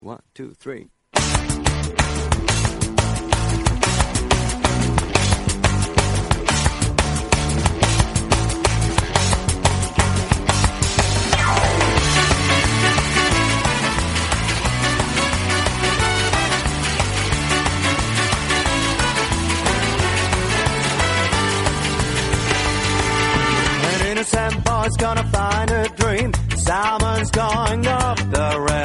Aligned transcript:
One, 0.00 0.20
two, 0.34 0.52
three. 0.54 0.88
Innocent 24.10 24.64
boy's 24.64 24.96
gonna 24.96 25.24
find 25.24 25.70
a 25.70 25.88
dream. 25.96 26.32
Salmon's 26.56 27.30
going 27.30 27.86
off 27.86 28.30
the 28.30 28.66
rails. 28.68 28.83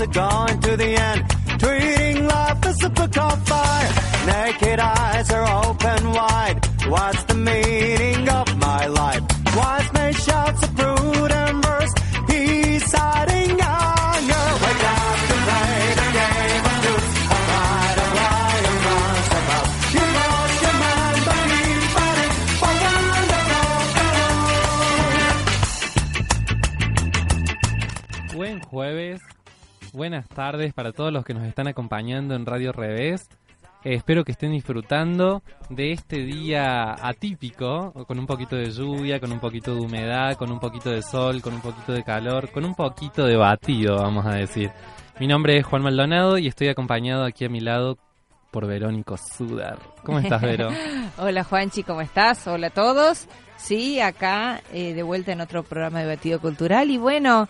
Are 0.00 0.06
going 0.06 0.60
to 0.60 0.76
the 0.76 0.94
end. 0.94 1.24
Treating 1.58 2.26
life 2.28 2.66
as 2.66 2.84
a 2.84 2.88
book 2.88 3.16
of 3.18 3.48
fire. 3.48 3.92
Naked 4.26 4.78
eyes 4.78 5.30
are 5.32 5.66
open 5.66 6.12
wide. 6.12 6.64
What's 6.86 7.24
the 7.24 7.34
meaning 7.34 8.28
of 8.28 8.56
my 8.58 8.86
life? 8.86 9.22
Wise 9.56 9.92
man 9.92 10.12
shouts 10.12 10.62
a 10.62 10.68
prudent 10.68 11.64
verse. 11.64 11.94
He's 12.30 12.92
hiding 12.92 13.60
anger. 13.60 14.46
Wake 14.62 14.84
up 14.94 15.18
to 15.28 15.34
play 15.46 15.94
the 15.98 16.08
game 16.18 16.64
of 16.70 16.76
truth. 16.84 17.06
A 17.34 17.38
fight, 17.48 17.98
a 17.98 18.06
lion 18.18 18.76
runs 18.86 19.28
about. 19.38 19.66
You 19.94 20.04
lost 20.18 20.62
your 20.62 20.76
mind, 20.84 21.20
but 21.26 21.42
keep 21.50 21.82
fighting 21.96 22.34
for 22.60 22.74
wonderful 22.84 23.78
Buen 28.32 28.56
jueves, 28.60 29.22
buenas 29.98 30.28
tardes 30.28 30.72
para 30.72 30.92
todos 30.92 31.12
los 31.12 31.24
que 31.24 31.34
nos 31.34 31.42
están 31.42 31.66
acompañando 31.66 32.36
en 32.36 32.46
Radio 32.46 32.70
Revés. 32.70 33.28
Eh, 33.82 33.94
espero 33.94 34.22
que 34.24 34.30
estén 34.30 34.52
disfrutando 34.52 35.42
de 35.70 35.90
este 35.90 36.18
día 36.18 36.94
atípico, 37.04 37.92
con 38.06 38.16
un 38.16 38.24
poquito 38.26 38.54
de 38.54 38.70
lluvia, 38.70 39.18
con 39.18 39.32
un 39.32 39.40
poquito 39.40 39.74
de 39.74 39.80
humedad, 39.80 40.36
con 40.36 40.52
un 40.52 40.60
poquito 40.60 40.88
de 40.90 41.02
sol, 41.02 41.42
con 41.42 41.52
un 41.54 41.60
poquito 41.60 41.92
de 41.92 42.04
calor, 42.04 42.48
con 42.52 42.64
un 42.64 42.76
poquito 42.76 43.26
de 43.26 43.36
batido, 43.36 43.96
vamos 43.96 44.24
a 44.24 44.34
decir. 44.34 44.70
Mi 45.18 45.26
nombre 45.26 45.58
es 45.58 45.66
Juan 45.66 45.82
Maldonado 45.82 46.38
y 46.38 46.46
estoy 46.46 46.68
acompañado 46.68 47.24
aquí 47.24 47.44
a 47.44 47.48
mi 47.48 47.58
lado 47.58 47.98
por 48.52 48.68
Verónico 48.68 49.16
Sudar. 49.16 49.80
¿Cómo 50.04 50.20
estás, 50.20 50.40
Vero? 50.40 50.68
Hola 51.18 51.42
Juanchi, 51.42 51.82
¿cómo 51.82 52.02
estás? 52.02 52.46
Hola 52.46 52.68
a 52.68 52.70
todos. 52.70 53.26
Sí, 53.56 53.98
acá 54.00 54.60
eh, 54.72 54.94
de 54.94 55.02
vuelta 55.02 55.32
en 55.32 55.40
otro 55.40 55.64
programa 55.64 55.98
de 56.02 56.06
Batido 56.06 56.40
Cultural 56.40 56.88
y 56.88 56.98
bueno... 56.98 57.48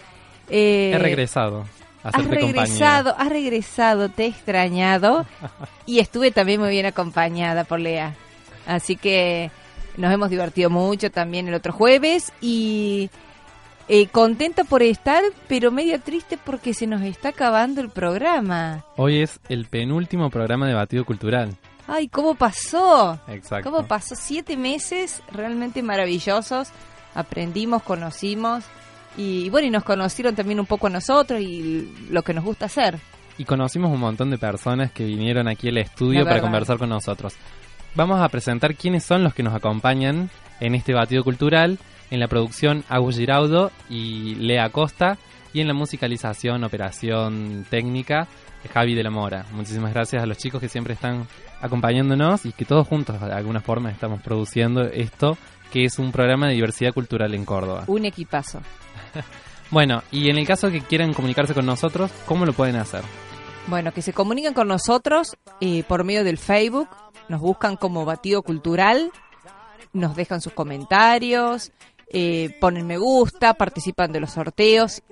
eh, 0.49 0.93
He 0.95 0.99
regresado 0.99 1.67
Has 2.03 2.15
regresado, 2.25 3.11
compañía. 3.11 3.11
has 3.11 3.29
regresado, 3.29 4.09
te 4.09 4.25
he 4.25 4.29
extrañado 4.29 5.27
y 5.87 5.99
estuve 5.99 6.31
también 6.31 6.61
muy 6.61 6.71
bien 6.71 6.87
acompañada 6.87 7.65
por 7.65 7.81
Lea. 7.81 8.15
Así 8.67 8.97
que 8.97 9.51
nos 9.97 10.13
hemos 10.13 10.31
divertido 10.31 10.71
mucho 10.71 11.11
también 11.11 11.49
el 11.49 11.55
otro 11.55 11.73
jueves 11.73 12.33
y 12.41 13.11
eh, 13.89 14.07
contenta 14.09 14.65
por 14.65 14.83
estar, 14.83 15.23
pero 15.49 15.71
media 15.71 15.99
triste 15.99 16.39
porque 16.39 16.75
se 16.75 16.87
nos 16.87 17.03
está 17.03 17.31
acabando 17.31 17.81
el 17.81 17.89
programa. 17.89 18.85
Hoy 18.97 19.23
es 19.23 19.41
el 19.49 19.67
penúltimo 19.67 20.31
programa 20.31 20.67
de 20.67 20.75
Batido 20.75 21.05
Cultural. 21.05 21.57
Ay, 21.87 22.09
¿cómo 22.09 22.35
pasó? 22.35 23.19
Exacto. 23.29 23.71
¿Cómo 23.71 23.89
pasó? 23.89 24.15
Siete 24.15 24.57
meses 24.59 25.23
realmente 25.33 25.83
maravillosos. 25.83 26.69
Aprendimos, 27.15 27.83
conocimos 27.83 28.65
y 29.19 29.51
bueno, 29.51 29.67
y 29.67 29.71
nos 29.71 29.83
conocieron 29.83 30.37
también 30.37 30.61
un 30.61 30.67
poco 30.67 30.87
a 30.87 30.91
nosotros 30.91 31.41
y 31.41 31.93
lo 32.09 32.23
que 32.23 32.33
nos 32.33 32.45
gusta 32.45 32.67
hacer. 32.67 32.99
Y 33.37 33.45
conocimos 33.45 33.91
un 33.93 34.01
montón 34.01 34.31
de 34.31 34.39
personas 34.39 34.93
que 34.93 35.05
vinieron 35.05 35.49
aquí 35.49 35.69
al 35.69 35.79
estudio 35.79 36.25
para 36.25 36.41
conversar 36.41 36.79
con 36.79 36.89
nosotros. 36.89 37.35
Vamos 37.97 38.21
a 38.21 38.29
presentar 38.29 38.77
quiénes 38.77 39.05
son 39.05 39.25
los 39.25 39.35
que 39.35 39.43
nos 39.43 39.55
acompañan 39.55 40.31
en 40.61 40.75
este 40.77 40.95
batido 40.95 41.25
cultural. 41.25 41.79
En 42.11 42.21
la 42.21 42.29
producción, 42.29 42.85
Agus 42.89 43.17
Giraudo 43.17 43.73
y 43.91 44.37
Lea 44.37 44.71
Costa. 44.71 45.19
Y 45.53 45.61
en 45.61 45.69
la 45.69 45.75
musicalización, 45.75 46.63
operación 46.63 47.67
técnica, 47.69 48.29
Javi 48.73 48.95
de 48.95 49.03
la 49.03 49.11
Mora. 49.11 49.47
Muchísimas 49.53 49.93
gracias 49.93 50.23
a 50.23 50.27
los 50.27 50.39
chicos 50.39 50.61
que 50.61 50.69
siempre 50.69 50.95
están 50.95 51.27
acompañándonos 51.61 52.47
y 52.47 52.53
que 52.53 52.65
todos 52.65 52.87
juntos, 52.87 53.21
de 53.21 53.33
alguna 53.33 53.61
forma, 53.61 53.91
estamos 53.91 54.23
produciendo 54.23 54.83
esto, 54.83 55.37
que 55.73 55.85
es 55.85 55.99
un 55.99 56.13
programa 56.13 56.47
de 56.47 56.55
diversidad 56.55 56.93
cultural 56.93 57.35
en 57.35 57.45
Córdoba. 57.45 57.85
Un 57.89 58.05
equipazo. 58.05 58.61
Bueno, 59.71 60.03
y 60.11 60.31
en 60.31 60.39
el 60.39 60.47
caso 60.47 60.71
que 60.71 60.81
quieran 60.81 61.13
comunicarse 61.13 61.53
con 61.53 61.67
nosotros, 61.67 62.11
¿cómo 62.25 62.47
lo 62.47 62.55
pueden 62.55 62.77
hacer? 62.77 63.03
Bueno, 63.67 63.93
que 63.93 64.01
se 64.01 64.15
comuniquen 64.15 64.55
con 64.55 64.67
nosotros 64.67 65.37
eh, 65.61 65.83
por 65.87 66.05
medio 66.05 66.25
del 66.25 66.39
Facebook, 66.39 66.89
nos 67.29 67.41
buscan 67.43 67.77
como 67.77 68.07
Batido 68.07 68.43
Cultural, 68.43 69.13
nos 69.93 70.17
dejan 70.17 70.41
sus 70.41 70.55
comentarios, 70.55 71.73
eh, 72.11 72.57
ponen 72.61 72.87
me 72.87 72.97
gusta, 72.97 73.55
participan 73.55 74.11
de 74.11 74.21
los 74.21 74.31
sorteos, 74.31 75.03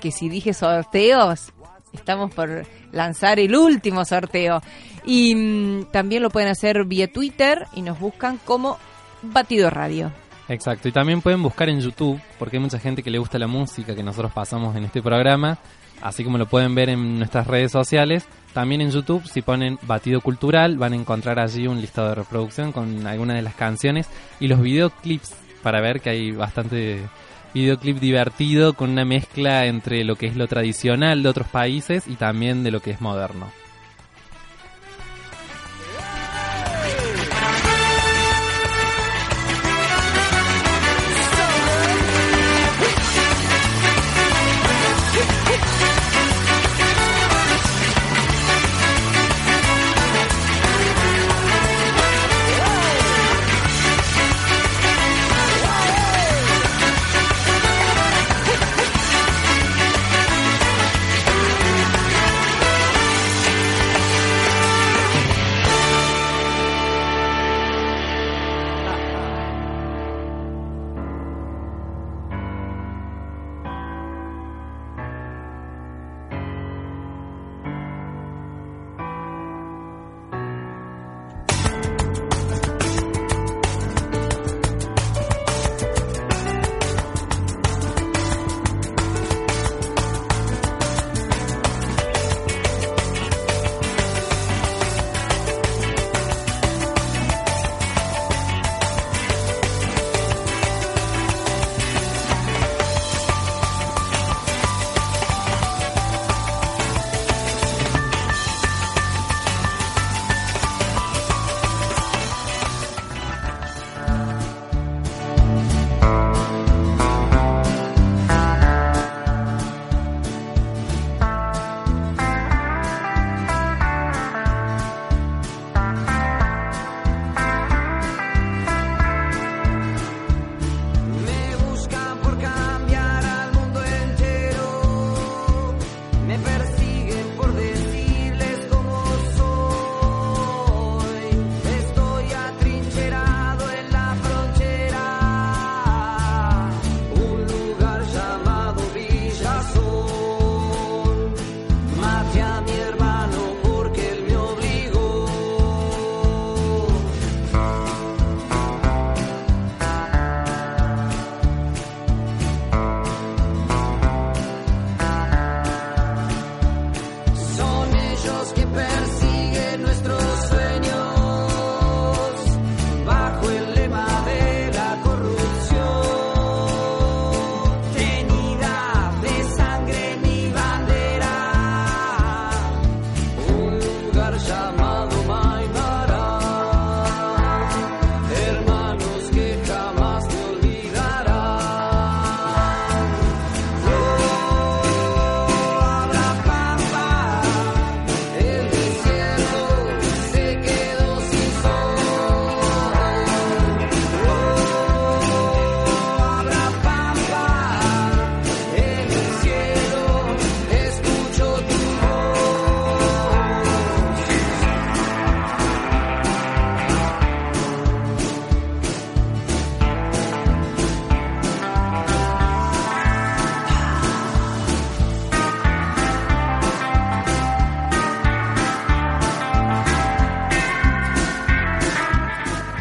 que 0.00 0.10
si 0.10 0.28
dije 0.28 0.52
sorteos, 0.52 1.52
estamos 1.92 2.34
por 2.34 2.66
lanzar 2.90 3.38
el 3.38 3.54
último 3.54 4.04
sorteo. 4.04 4.62
Y 5.04 5.34
mm, 5.36 5.84
también 5.92 6.24
lo 6.24 6.30
pueden 6.30 6.48
hacer 6.48 6.84
vía 6.84 7.12
Twitter 7.12 7.66
y 7.72 7.82
nos 7.82 8.00
buscan 8.00 8.38
como 8.38 8.78
Batido 9.22 9.70
Radio. 9.70 10.12
Exacto, 10.48 10.88
y 10.88 10.92
también 10.92 11.22
pueden 11.22 11.42
buscar 11.42 11.68
en 11.68 11.80
YouTube, 11.80 12.20
porque 12.38 12.56
hay 12.56 12.62
mucha 12.62 12.78
gente 12.78 13.02
que 13.02 13.10
le 13.10 13.18
gusta 13.18 13.38
la 13.38 13.48
música 13.48 13.96
que 13.96 14.02
nosotros 14.02 14.32
pasamos 14.32 14.76
en 14.76 14.84
este 14.84 15.02
programa, 15.02 15.58
así 16.00 16.22
como 16.22 16.38
lo 16.38 16.46
pueden 16.46 16.74
ver 16.74 16.88
en 16.88 17.18
nuestras 17.18 17.46
redes 17.48 17.72
sociales. 17.72 18.26
También 18.52 18.80
en 18.80 18.90
YouTube, 18.90 19.26
si 19.26 19.42
ponen 19.42 19.78
Batido 19.82 20.20
Cultural, 20.20 20.78
van 20.78 20.92
a 20.92 20.96
encontrar 20.96 21.40
allí 21.40 21.66
un 21.66 21.80
listado 21.80 22.10
de 22.10 22.14
reproducción 22.14 22.70
con 22.70 23.06
algunas 23.06 23.36
de 23.36 23.42
las 23.42 23.54
canciones 23.54 24.08
y 24.38 24.46
los 24.46 24.60
videoclips, 24.60 25.34
para 25.62 25.80
ver 25.80 26.00
que 26.00 26.10
hay 26.10 26.30
bastante 26.30 27.00
videoclip 27.52 27.98
divertido 27.98 28.74
con 28.74 28.90
una 28.90 29.04
mezcla 29.04 29.66
entre 29.66 30.04
lo 30.04 30.14
que 30.14 30.26
es 30.26 30.36
lo 30.36 30.46
tradicional 30.46 31.22
de 31.22 31.28
otros 31.28 31.48
países 31.48 32.06
y 32.06 32.14
también 32.14 32.62
de 32.62 32.70
lo 32.70 32.80
que 32.80 32.92
es 32.92 33.00
moderno. 33.00 33.50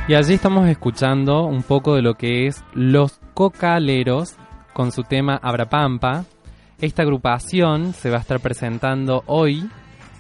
Y 0.08 0.14
allí 0.14 0.36
estamos 0.36 0.70
escuchando 0.70 1.46
un 1.46 1.64
poco 1.64 1.96
de 1.96 2.04
lo 2.04 2.14
que 2.14 2.46
es 2.46 2.64
Los 2.76 3.20
Cocaleros 3.34 4.36
con 4.72 4.92
su 4.92 5.02
tema 5.02 5.40
Abrapampa. 5.42 6.26
Esta 6.80 7.02
agrupación 7.02 7.92
se 7.94 8.12
va 8.12 8.18
a 8.18 8.20
estar 8.20 8.40
presentando 8.40 9.24
hoy 9.26 9.68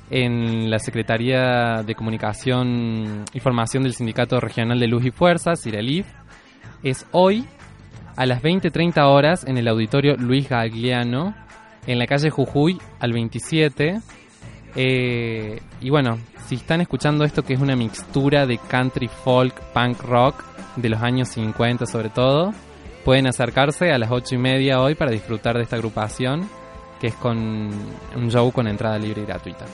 en 0.10 0.72
la 0.72 0.80
Secretaría 0.80 1.84
de 1.86 1.94
Comunicación 1.94 3.26
y 3.32 3.40
Formación 3.40 3.84
del 3.84 3.94
Sindicato 3.94 4.40
Regional 4.40 4.80
de 4.80 4.88
Luz 4.88 5.06
y 5.06 5.12
Fuerza, 5.12 5.56
CIRELIF. 5.56 6.08
Es 6.82 7.06
hoy 7.12 7.46
a 8.16 8.26
las 8.26 8.42
20.30 8.42 9.04
horas 9.06 9.46
en 9.46 9.60
el 9.60 9.68
auditorio 9.68 10.16
Luis 10.18 10.50
Gagliano, 10.50 11.36
en 11.86 12.00
la 12.00 12.08
calle 12.08 12.32
Jujuy 12.32 12.80
al 13.00 13.14
27. 13.14 14.02
Eh, 14.76 15.62
y 15.82 15.90
bueno, 15.90 16.18
si 16.48 16.56
están 16.56 16.82
escuchando 16.82 17.24
esto 17.24 17.44
que 17.44 17.54
es 17.54 17.60
una 17.60 17.76
mixtura 17.76 18.46
de 18.46 18.58
country 18.58 19.08
folk, 19.08 19.60
punk 19.74 20.02
rock 20.02 20.44
de 20.76 20.90
los 20.90 21.02
años 21.02 21.30
50 21.30 21.86
sobre 21.86 22.10
todo, 22.10 22.54
pueden 23.04 23.28
acercarse 23.28 23.92
a 23.92 23.98
las 23.98 24.12
8 24.12 24.36
y 24.36 24.38
media 24.38 24.82
hoy 24.82 24.96
para 24.96 25.12
disfrutar 25.12 25.56
de 25.56 25.64
esta 25.64 25.76
agrupación 25.76 26.50
que 27.00 27.08
es 27.08 27.16
con 27.16 27.38
un 27.38 28.30
show 28.30 28.52
con 28.52 28.68
entrada 28.68 28.98
libre 28.98 29.22
y 29.22 29.26
gratuita. 29.26 29.66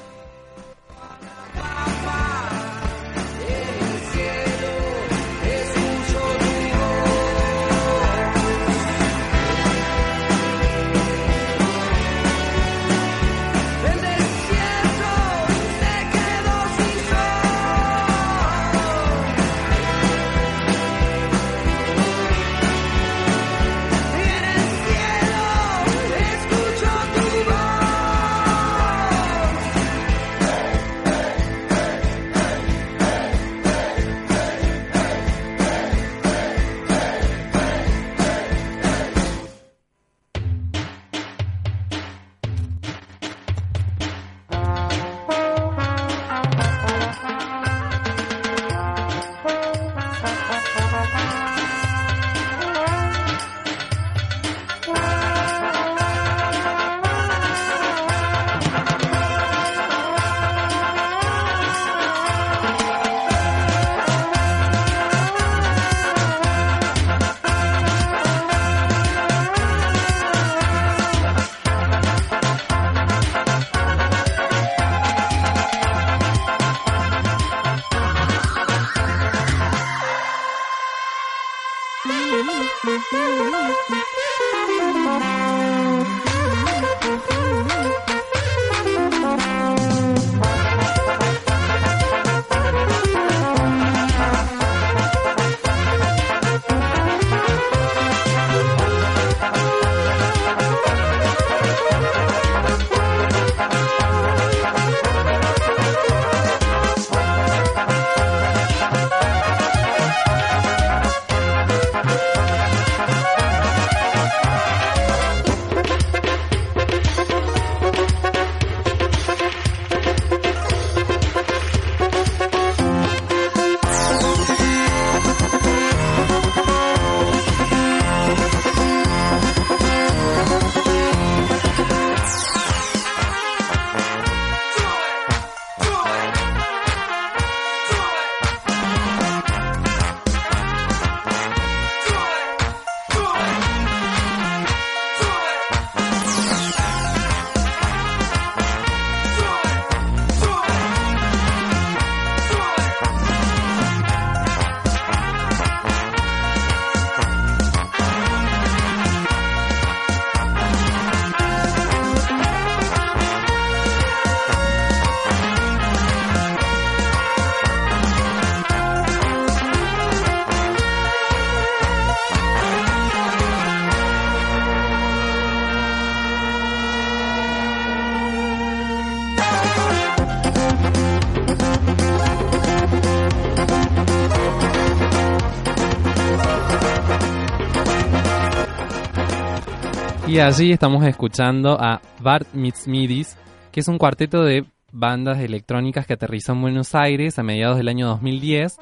Y 190.31 190.39
allí 190.39 190.71
estamos 190.71 191.03
escuchando 191.03 191.77
a 191.77 191.99
Bart 192.21 192.47
Meets 192.53 192.87
Midis, 192.87 193.37
que 193.69 193.81
es 193.81 193.89
un 193.89 193.97
cuarteto 193.97 194.45
de 194.45 194.63
bandas 194.93 195.39
electrónicas 195.39 196.07
que 196.07 196.13
aterrizó 196.13 196.53
en 196.53 196.61
Buenos 196.61 196.95
Aires 196.95 197.37
a 197.37 197.43
mediados 197.43 197.75
del 197.75 197.89
año 197.89 198.07
2010, 198.07 198.77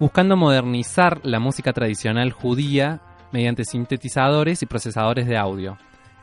buscando 0.00 0.34
modernizar 0.34 1.20
la 1.22 1.40
música 1.40 1.74
tradicional 1.74 2.32
judía 2.32 3.02
mediante 3.32 3.66
sintetizadores 3.66 4.62
y 4.62 4.66
procesadores 4.66 5.26
de 5.26 5.36
audio. 5.36 5.76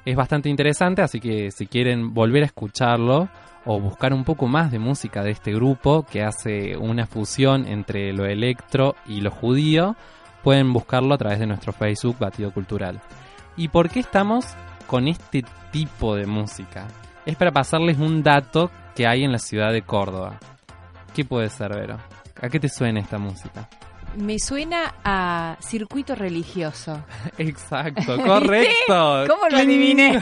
Es 0.04 0.16
bastante 0.16 0.50
interesante, 0.50 1.04
así 1.04 1.20
que 1.20 1.52
si 1.52 1.68
quieren 1.68 2.16
volver 2.16 2.42
a 2.42 2.48
escucharlo 2.48 3.30
o 3.66 3.80
buscar 3.80 4.16
un 4.16 4.24
poco 4.24 4.48
más 4.48 4.72
de 4.72 4.80
música 4.80 5.22
de 5.22 5.30
este 5.30 5.54
grupo 5.54 6.08
que 6.12 6.24
hace 6.24 6.76
una 6.76 7.06
fusión 7.06 7.68
entre 7.68 8.14
lo 8.14 8.26
electro 8.26 8.96
y 9.06 9.22
lo 9.22 9.30
judío, 9.30 9.96
pueden 10.44 10.74
buscarlo 10.74 11.14
a 11.14 11.20
través 11.20 11.38
de 11.38 11.46
nuestro 11.46 11.72
Facebook 11.72 12.18
Batido 12.18 12.52
Cultural. 12.52 13.00
¿Y 13.58 13.68
por 13.68 13.90
qué 13.90 14.00
estamos 14.00 14.56
con 14.92 15.08
este 15.08 15.46
tipo 15.72 16.18
de 16.18 16.26
música? 16.26 16.86
Es 17.26 17.38
para 17.38 17.54
pasarles 17.54 17.98
un 17.98 18.22
dato 18.22 18.70
que 18.94 19.08
hay 19.08 19.24
en 19.24 19.32
la 19.32 19.40
ciudad 19.40 19.72
de 19.72 19.84
Córdoba. 19.84 20.38
¿Qué 21.16 21.24
puede 21.24 21.48
ser, 21.48 21.74
Vero? 21.74 21.98
¿A 22.42 22.50
qué 22.50 22.60
te 22.60 22.68
suena 22.68 23.00
esta 23.00 23.18
música? 23.18 23.70
Me 24.18 24.38
suena 24.38 24.96
a 25.06 25.56
circuito 25.62 26.14
religioso. 26.14 27.06
Exacto, 27.38 28.22
correcto. 28.26 29.24
¿Cómo 29.30 29.48
lo 29.50 29.58
adiviné? 29.60 30.22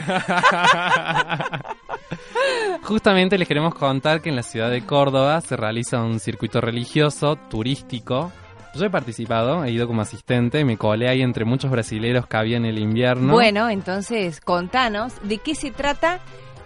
Justamente 2.84 3.38
les 3.38 3.48
queremos 3.48 3.74
contar 3.74 4.22
que 4.22 4.28
en 4.28 4.36
la 4.36 4.44
ciudad 4.44 4.70
de 4.70 4.82
Córdoba 4.86 5.40
se 5.40 5.56
realiza 5.56 6.00
un 6.00 6.20
circuito 6.20 6.60
religioso 6.60 7.34
turístico. 7.34 8.30
Yo 8.74 8.84
he 8.84 8.90
participado, 8.90 9.64
he 9.64 9.72
ido 9.72 9.86
como 9.86 10.02
asistente, 10.02 10.64
me 10.64 10.76
colé 10.76 11.08
ahí 11.08 11.22
entre 11.22 11.44
muchos 11.44 11.70
brasileros 11.70 12.26
que 12.26 12.36
había 12.36 12.56
en 12.56 12.64
el 12.64 12.78
invierno. 12.78 13.32
Bueno, 13.32 13.68
entonces 13.68 14.40
contanos 14.40 15.14
de 15.22 15.38
qué 15.38 15.54
se 15.54 15.70
trata, 15.70 16.20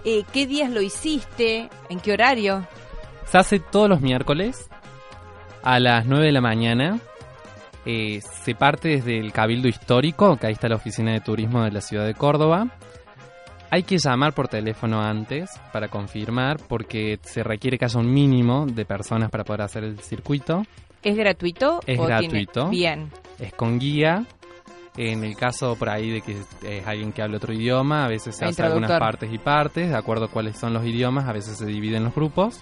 eh, 0.05 0.25
qué 0.33 0.47
días 0.47 0.71
lo 0.71 0.83
hiciste, 0.83 1.71
en 1.89 2.01
qué 2.01 2.13
horario. 2.13 2.67
Se 3.27 3.39
hace 3.39 3.59
todos 3.59 3.89
los 3.89 4.01
miércoles 4.01 4.69
a 5.63 5.81
las 5.81 6.07
9 6.07 6.27
de 6.27 6.33
la 6.33 6.41
mañana 6.41 7.01
Eh, 7.87 8.23
se 8.23 8.55
parte 8.55 8.89
desde 8.89 9.19
el 9.19 9.33
Cabildo 9.33 9.69
Histórico, 9.69 10.37
que 10.37 10.47
ahí 10.47 10.55
está 10.55 10.69
la 10.69 10.77
oficina 10.77 11.13
de 11.13 11.21
turismo 11.21 11.65
de 11.65 11.71
la 11.71 11.81
ciudad 11.81 12.07
de 12.07 12.15
Córdoba. 12.15 12.69
Hay 13.71 13.83
que 13.83 13.99
llamar 13.99 14.33
por 14.33 14.49
teléfono 14.49 15.03
antes 15.03 15.51
para 15.73 15.89
confirmar 15.89 16.59
porque 16.69 17.19
se 17.23 17.43
requiere 17.43 17.77
que 17.77 17.85
haya 17.85 17.99
un 18.01 18.13
mínimo 18.13 18.67
de 18.67 18.85
personas 18.85 19.31
para 19.31 19.45
poder 19.45 19.63
hacer 19.63 19.85
el 19.85 19.99
circuito. 19.99 20.65
¿Es 21.05 21.17
gratuito? 21.17 21.81
Es 21.87 21.99
o 21.99 22.07
tiene- 22.07 22.21
gratuito. 22.23 22.69
Bien. 22.71 23.11
Es 23.39 23.53
con 23.55 23.79
guía. 23.79 24.25
En 24.97 25.25
el 25.25 25.35
caso 25.37 25.75
por 25.77 25.89
ahí 25.91 26.09
de 26.11 26.21
que 26.21 26.37
es 26.63 26.87
alguien 26.87 27.13
que 27.13 27.21
hable 27.21 27.37
otro 27.39 27.53
idioma, 27.53 28.05
a 28.05 28.09
veces 28.09 28.37
se 28.37 28.45
hace 28.45 28.63
algunas 28.63 28.93
partes 28.99 29.33
y 29.33 29.39
partes, 29.39 29.89
de 29.91 29.97
acuerdo 29.97 30.27
a 30.27 30.29
cuáles 30.29 30.57
son 30.57 30.73
los 30.73 30.85
idiomas, 30.87 31.29
a 31.29 31.33
veces 31.33 31.57
se 31.59 31.67
dividen 31.67 32.05
los 32.05 32.15
grupos. 32.15 32.61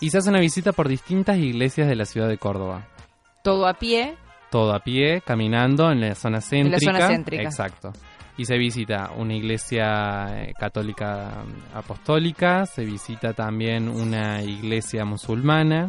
Y 0.00 0.10
se 0.10 0.18
hace 0.18 0.30
una 0.30 0.38
visita 0.38 0.72
por 0.72 0.88
distintas 0.88 1.38
iglesias 1.38 1.88
de 1.88 1.96
la 1.96 2.04
ciudad 2.04 2.28
de 2.28 2.38
Córdoba. 2.38 2.86
Todo 3.42 3.66
a 3.66 3.74
pie. 3.74 4.14
todo 4.50 4.72
a 4.74 4.80
pie, 4.80 5.20
caminando 5.24 5.90
en 5.90 6.00
la 6.00 6.14
zona 6.14 6.40
céntrica. 6.40 6.92
zona 6.92 7.08
céntrica. 7.08 7.42
Exacto. 7.42 7.92
Y 8.36 8.44
se 8.46 8.56
visita 8.56 9.10
una 9.16 9.34
iglesia 9.34 10.44
eh, 10.44 10.52
católica 10.58 11.44
mm, 11.44 11.76
apostólica, 11.76 12.64
se 12.66 12.84
visita 12.84 13.32
también 13.32 13.88
una 13.88 14.42
iglesia 14.42 15.04
musulmana, 15.04 15.88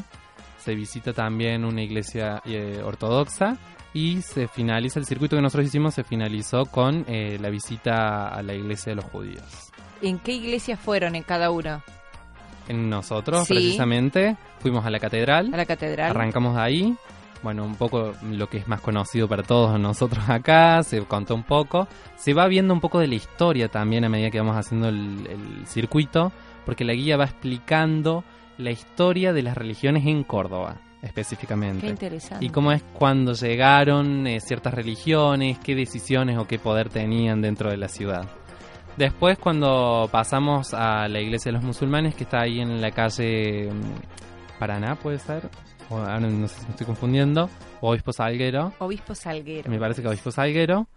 se 0.64 0.76
visita 0.76 1.14
también 1.14 1.66
una 1.66 1.82
iglesia 1.82 2.42
eh, 2.46 2.82
ortodoxa 2.84 3.58
y 3.94 4.22
se 4.22 4.48
finaliza 4.48 5.00
el 5.00 5.06
circuito 5.06 5.36
que 5.36 5.42
nosotros 5.42 5.68
hicimos, 5.68 5.94
se 5.94 6.04
finalizó 6.04 6.66
con 6.66 7.04
eh, 7.08 7.38
la 7.42 7.50
visita 7.50 8.28
a 8.30 8.42
la 8.42 8.54
iglesia 8.54 8.92
de 8.92 8.96
los 8.98 9.06
judíos. 9.06 9.44
¿En 10.02 10.18
qué 10.20 10.34
iglesias 10.34 10.80
fueron 10.80 11.16
en 11.16 11.24
cada 11.24 11.52
uno? 11.52 11.82
En 12.68 12.90
nosotros, 12.90 13.48
Sí. 13.48 13.54
precisamente, 13.54 14.38
fuimos 14.60 14.86
a 14.86 14.90
la 14.90 15.00
catedral. 15.00 15.54
A 15.54 15.58
la 15.58 15.66
catedral. 15.66 16.12
Arrancamos 16.12 16.56
de 16.56 16.62
ahí. 16.62 16.96
Bueno, 17.44 17.66
un 17.66 17.76
poco 17.76 18.14
lo 18.30 18.48
que 18.48 18.60
es 18.60 18.68
más 18.68 18.82
conocido 18.82 19.28
para 19.28 19.42
todos 19.44 19.80
nosotros 19.80 20.30
acá, 20.30 20.84
se 20.84 21.02
contó 21.06 21.34
un 21.36 21.44
poco. 21.44 21.88
Se 22.16 22.34
va 22.34 22.48
viendo 22.48 22.72
un 22.74 22.80
poco 22.80 23.00
de 23.00 23.08
la 23.08 23.16
historia 23.16 23.68
también 23.68 24.06
a 24.06 24.10
medida 24.10 24.30
que 24.30 24.40
vamos 24.40 24.56
haciendo 24.56 24.90
el, 24.90 25.28
el 25.28 25.68
circuito, 25.68 26.32
porque 26.66 26.86
la 26.86 26.94
guía 26.94 27.18
va 27.18 27.26
explicando 27.26 28.24
la 28.62 28.72
historia 28.72 29.34
de 29.34 29.44
las 29.44 29.58
religiones 29.58 30.06
en 30.06 30.24
Córdoba, 30.24 30.78
Qué 31.02 31.08
específicamente. 31.08 31.88
interesante. 31.88 32.46
Y 32.46 32.50
cómo 32.50 32.72
es 32.72 32.84
cuando 32.94 33.34
llegaron 33.34 34.28
eh, 34.28 34.40
ciertas 34.40 34.74
religiones, 34.74 35.58
qué 35.60 35.76
decisiones 35.76 36.38
o 36.38 36.46
qué 36.46 36.60
poder 36.60 36.90
tenían 36.90 37.42
dentro 37.42 37.70
de 37.70 37.78
la 37.78 37.88
ciudad. 37.88 38.30
Después 38.98 39.38
cuando 39.40 40.08
pasamos 40.12 40.74
a 40.74 41.08
la 41.08 41.20
iglesia 41.22 41.50
de 41.52 41.58
los 41.58 41.64
musulmanes, 41.64 42.14
que 42.14 42.24
está 42.24 42.42
ahí 42.42 42.60
en 42.60 42.82
la 42.82 42.92
calle 42.92 43.70
mm, 43.72 44.60
Paraná, 44.60 44.96
puede 44.96 45.18
ser, 45.18 45.50
o 45.90 45.98
ahora 45.98 46.20
no 46.20 46.48
sé 46.48 46.60
si 46.60 46.66
me 46.66 46.72
estoy 46.72 46.86
confundiendo, 46.86 47.50
Obispo 47.80 48.12
Salguero, 48.14 48.74
Obispo 48.80 49.16
Salguero. 49.16 49.70
me 49.72 49.80
parece 49.80 50.02
que 50.02 50.08
Obispo 50.08 50.30
Salguero. 50.32 50.88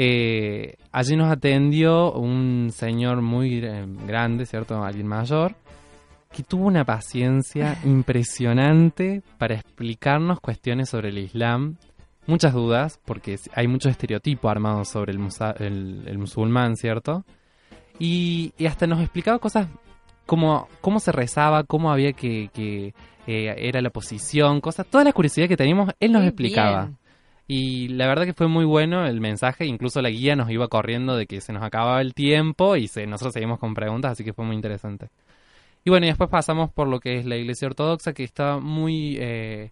Eh, 0.00 0.76
allí 0.92 1.16
nos 1.16 1.28
atendió 1.28 2.12
un 2.12 2.68
señor 2.70 3.20
muy 3.20 3.58
eh, 3.64 3.84
grande, 4.06 4.46
¿cierto? 4.46 4.80
Alguien 4.84 5.08
mayor, 5.08 5.56
que 6.32 6.42
tuvo 6.42 6.66
una 6.66 6.84
paciencia 6.84 7.76
impresionante 7.84 9.22
para 9.38 9.54
explicarnos 9.54 10.40
cuestiones 10.40 10.88
sobre 10.90 11.08
el 11.08 11.18
Islam. 11.18 11.76
Muchas 12.26 12.52
dudas, 12.52 13.00
porque 13.06 13.38
hay 13.54 13.66
mucho 13.68 13.88
estereotipo 13.88 14.48
armado 14.50 14.84
sobre 14.84 15.12
el, 15.12 15.18
musa- 15.18 15.54
el- 15.58 16.04
el 16.06 16.18
musulmán, 16.18 16.76
¿cierto? 16.76 17.24
Y, 17.98 18.52
y 18.58 18.66
hasta 18.66 18.86
nos 18.86 19.00
explicaba 19.00 19.38
cosas 19.38 19.68
como 20.26 20.68
cómo 20.82 21.00
se 21.00 21.10
rezaba, 21.10 21.64
cómo 21.64 21.90
había 21.90 22.12
que, 22.12 22.50
que 22.52 22.92
eh, 23.26 23.54
era 23.56 23.80
la 23.80 23.88
posición, 23.90 24.60
cosas, 24.60 24.86
toda 24.86 25.04
la 25.04 25.12
curiosidad 25.14 25.48
que 25.48 25.56
teníamos, 25.56 25.90
él 26.00 26.12
nos 26.12 26.24
explicaba. 26.24 26.82
bien. 26.84 26.98
Y 27.50 27.88
la 27.88 28.06
verdad 28.06 28.26
que 28.26 28.34
fue 28.34 28.46
muy 28.46 28.66
bueno 28.66 29.06
el 29.06 29.22
mensaje, 29.22 29.64
incluso 29.64 30.02
la 30.02 30.10
guía 30.10 30.36
nos 30.36 30.50
iba 30.50 30.68
corriendo 30.68 31.16
de 31.16 31.26
que 31.26 31.40
se 31.40 31.54
nos 31.54 31.62
acababa 31.62 32.02
el 32.02 32.12
tiempo 32.12 32.76
y 32.76 32.88
se, 32.88 33.06
nosotros 33.06 33.32
seguimos 33.32 33.58
con 33.58 33.72
preguntas, 33.72 34.12
así 34.12 34.22
que 34.22 34.34
fue 34.34 34.44
muy 34.44 34.54
interesante. 34.54 35.08
Y 35.88 35.90
bueno, 35.90 36.04
y 36.04 36.10
después 36.10 36.28
pasamos 36.28 36.70
por 36.70 36.86
lo 36.86 37.00
que 37.00 37.16
es 37.16 37.24
la 37.24 37.36
iglesia 37.38 37.66
ortodoxa, 37.66 38.12
que 38.12 38.22
está 38.22 38.58
muy, 38.58 39.16
eh, 39.18 39.70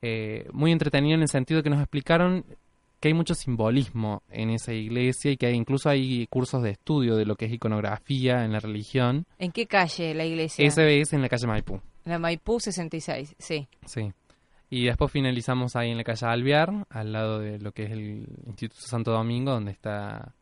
eh, 0.00 0.48
muy 0.52 0.70
entretenida 0.70 1.16
en 1.16 1.22
el 1.22 1.28
sentido 1.28 1.60
que 1.60 1.70
nos 1.70 1.80
explicaron 1.80 2.44
que 3.00 3.08
hay 3.08 3.14
mucho 3.14 3.34
simbolismo 3.34 4.22
en 4.30 4.50
esa 4.50 4.72
iglesia 4.72 5.32
y 5.32 5.36
que 5.36 5.46
hay- 5.46 5.56
incluso 5.56 5.88
hay 5.90 6.28
cursos 6.28 6.62
de 6.62 6.70
estudio 6.70 7.16
de 7.16 7.24
lo 7.26 7.34
que 7.34 7.46
es 7.46 7.52
iconografía 7.52 8.44
en 8.44 8.52
la 8.52 8.60
religión. 8.60 9.26
¿En 9.40 9.50
qué 9.50 9.66
calle 9.66 10.14
la 10.14 10.24
iglesia? 10.24 10.64
Ese 10.64 11.00
es 11.00 11.12
en 11.12 11.20
la 11.22 11.28
calle 11.28 11.48
Maipú. 11.48 11.80
La 12.04 12.20
Maipú 12.20 12.60
66, 12.60 13.34
sí. 13.36 13.66
Sí. 13.86 14.12
Y 14.70 14.84
después 14.84 15.10
finalizamos 15.10 15.74
ahí 15.74 15.90
en 15.90 15.96
la 15.96 16.04
calle 16.04 16.26
Alvear, 16.26 16.86
al 16.90 17.12
lado 17.12 17.40
de 17.40 17.58
lo 17.58 17.72
que 17.72 17.86
es 17.86 17.90
el 17.90 18.28
Instituto 18.46 18.82
Santo 18.86 19.10
Domingo, 19.10 19.50
donde 19.50 19.72
está 19.72 20.32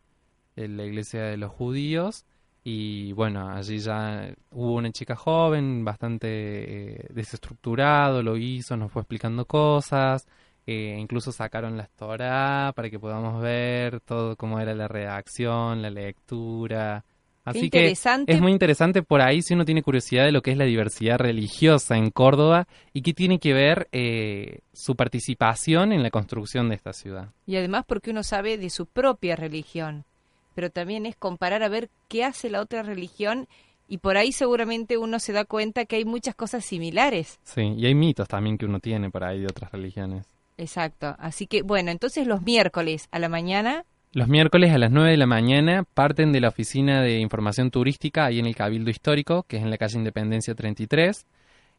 eh, 0.57 0.69
la 0.69 0.85
iglesia 0.85 1.23
de 1.23 1.38
los 1.38 1.50
judíos. 1.50 2.26
Y 2.66 3.12
bueno, 3.12 3.50
allí 3.50 3.78
ya 3.78 4.35
hubo 4.50 4.76
una 4.76 4.90
chica 4.90 5.14
joven, 5.14 5.85
bastante 5.85 6.28
eh, 6.28 7.06
desestructurado, 7.11 8.23
lo 8.23 8.38
hizo, 8.38 8.75
nos 8.75 8.90
fue 8.90 9.02
explicando 9.02 9.44
cosas. 9.44 10.26
eh, 10.66 10.97
incluso 10.99 11.30
sacaron 11.30 11.76
la 11.76 11.87
Torah 11.94 12.73
para 12.75 12.88
que 12.88 12.99
podamos 12.99 13.42
ver 13.42 14.00
todo 14.00 14.35
cómo 14.37 14.59
era 14.61 14.75
la 14.75 14.88
redacción, 14.88 15.83
la 15.83 15.90
lectura. 15.90 17.04
Así 17.44 17.68
que 17.68 17.78
interesante. 17.78 18.33
es 18.33 18.40
muy 18.40 18.52
interesante 18.52 19.02
por 19.02 19.21
ahí 19.21 19.42
si 19.42 19.52
uno 19.52 19.66
tiene 19.66 19.83
curiosidad 19.83 20.25
de 20.25 20.33
lo 20.33 20.40
que 20.40 20.50
es 20.50 20.56
la 20.56 20.64
diversidad 20.64 21.18
religiosa 21.18 21.99
en 21.99 22.11
Córdoba 22.11 22.66
y 22.94 23.02
qué 23.02 23.12
tiene 23.12 23.38
que 23.38 23.52
ver 23.52 23.88
eh, 23.92 24.61
su 24.73 24.97
participación 24.97 25.92
en 25.92 26.02
la 26.02 26.11
construcción 26.11 26.71
de 26.71 26.76
esta 26.76 26.94
ciudad. 26.94 27.28
Y 27.44 27.56
además 27.56 27.85
porque 27.87 28.12
uno 28.12 28.23
sabe 28.23 28.56
de 28.56 28.71
su 28.71 28.87
propia 28.87 29.37
religión. 29.37 30.06
Pero 30.54 30.70
también 30.70 31.06
es 31.06 31.16
comparar 31.16 31.62
a 31.62 31.68
ver 31.68 31.90
qué 32.08 32.25
hace 32.25 32.50
la 32.50 32.61
otra 32.61 32.82
religión 32.82 33.49
y 33.88 33.99
por 33.99 34.16
ahí 34.16 34.32
seguramente 34.32 34.96
uno 34.96 35.18
se 35.18 35.32
da 35.32 35.44
cuenta 35.44 35.84
que 35.84 35.96
hay 35.96 36.04
muchas 36.04 36.34
cosas 36.34 36.64
similares. 36.64 37.38
Sí, 37.44 37.75
y 37.76 37.87
hay 37.87 37.94
mitos 37.94 38.28
también 38.28 38.56
que 38.56 38.66
uno 38.66 38.80
tiene 38.80 39.11
por 39.11 39.25
ahí 39.25 39.40
de 39.40 39.46
otras 39.46 39.70
religiones. 39.73 40.26
Exacto. 40.56 41.16
Así 41.18 41.46
que 41.46 41.62
bueno, 41.62 41.90
entonces 41.90 42.26
los 42.26 42.42
miércoles 42.42 43.08
a 43.11 43.18
la 43.18 43.28
mañana 43.28 43.84
Los 44.12 44.28
miércoles 44.28 44.73
a 44.73 44.78
las 44.78 44.90
9 44.90 45.11
de 45.11 45.16
la 45.16 45.26
mañana 45.26 45.84
parten 45.94 46.32
de 46.32 46.40
la 46.40 46.49
oficina 46.49 47.02
de 47.02 47.18
información 47.18 47.70
turística 47.70 48.25
ahí 48.25 48.38
en 48.38 48.46
el 48.46 48.54
Cabildo 48.54 48.90
Histórico, 48.90 49.42
que 49.42 49.56
es 49.56 49.62
en 49.62 49.70
la 49.70 49.78
calle 49.78 49.99
Independencia 49.99 50.54
33. 50.54 51.26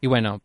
Y 0.02 0.08
bueno, 0.08 0.42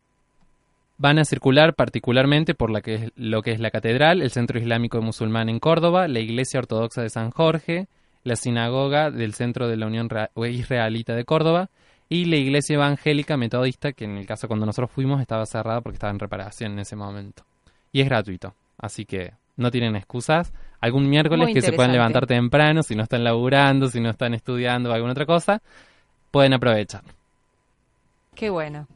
van 0.97 1.19
a 1.19 1.25
circular 1.25 1.73
particularmente 1.73 2.53
por 2.53 2.69
la 2.69 2.81
que 2.81 2.95
es, 2.95 3.11
lo 3.15 3.41
que 3.41 3.51
es 3.51 3.59
la 3.59 3.71
catedral, 3.71 4.21
el 4.21 4.31
Centro 4.31 4.59
Islámico 4.59 5.01
Musulmán 5.01 5.49
en 5.49 5.59
Córdoba, 5.59 6.07
la 6.07 6.19
Iglesia 6.19 6.59
Ortodoxa 6.59 7.01
de 7.01 7.09
San 7.09 7.31
Jorge, 7.31 7.87
la 8.23 8.35
sinagoga 8.35 9.11
del 9.11 9.33
Centro 9.33 9.67
de 9.67 9.77
la 9.77 9.87
Unión 9.87 10.09
Ra- 10.09 10.29
Israelita 10.35 11.15
de 11.15 11.25
Córdoba 11.25 11.69
y 12.09 12.25
la 12.25 12.35
Iglesia 12.35 12.75
Evangélica 12.75 13.37
Metodista, 13.37 13.93
que 13.93 14.05
en 14.05 14.17
el 14.17 14.25
caso 14.25 14.47
cuando 14.47 14.65
nosotros 14.65 14.91
fuimos 14.91 15.21
estaba 15.21 15.45
cerrada 15.45 15.81
porque 15.81 15.95
estaba 15.95 16.11
en 16.11 16.19
reparación 16.19 16.73
en 16.73 16.79
ese 16.79 16.95
momento. 16.95 17.43
Y 17.91 18.01
es 18.01 18.07
gratuito, 18.07 18.53
así 18.77 19.05
que 19.05 19.31
no 19.57 19.71
tienen 19.71 19.95
excusas. 19.95 20.51
Algún 20.79 21.09
miércoles 21.09 21.45
Muy 21.45 21.53
que 21.53 21.61
se 21.61 21.73
puedan 21.73 21.91
levantar 21.91 22.25
temprano, 22.25 22.83
si 22.83 22.95
no 22.95 23.03
están 23.03 23.23
laburando, 23.23 23.87
si 23.87 23.99
no 23.99 24.09
están 24.09 24.33
estudiando 24.33 24.89
o 24.89 24.93
alguna 24.93 25.11
otra 25.11 25.25
cosa, 25.25 25.61
pueden 26.31 26.53
aprovechar. 26.53 27.03
Qué 28.35 28.49
bueno. 28.49 28.87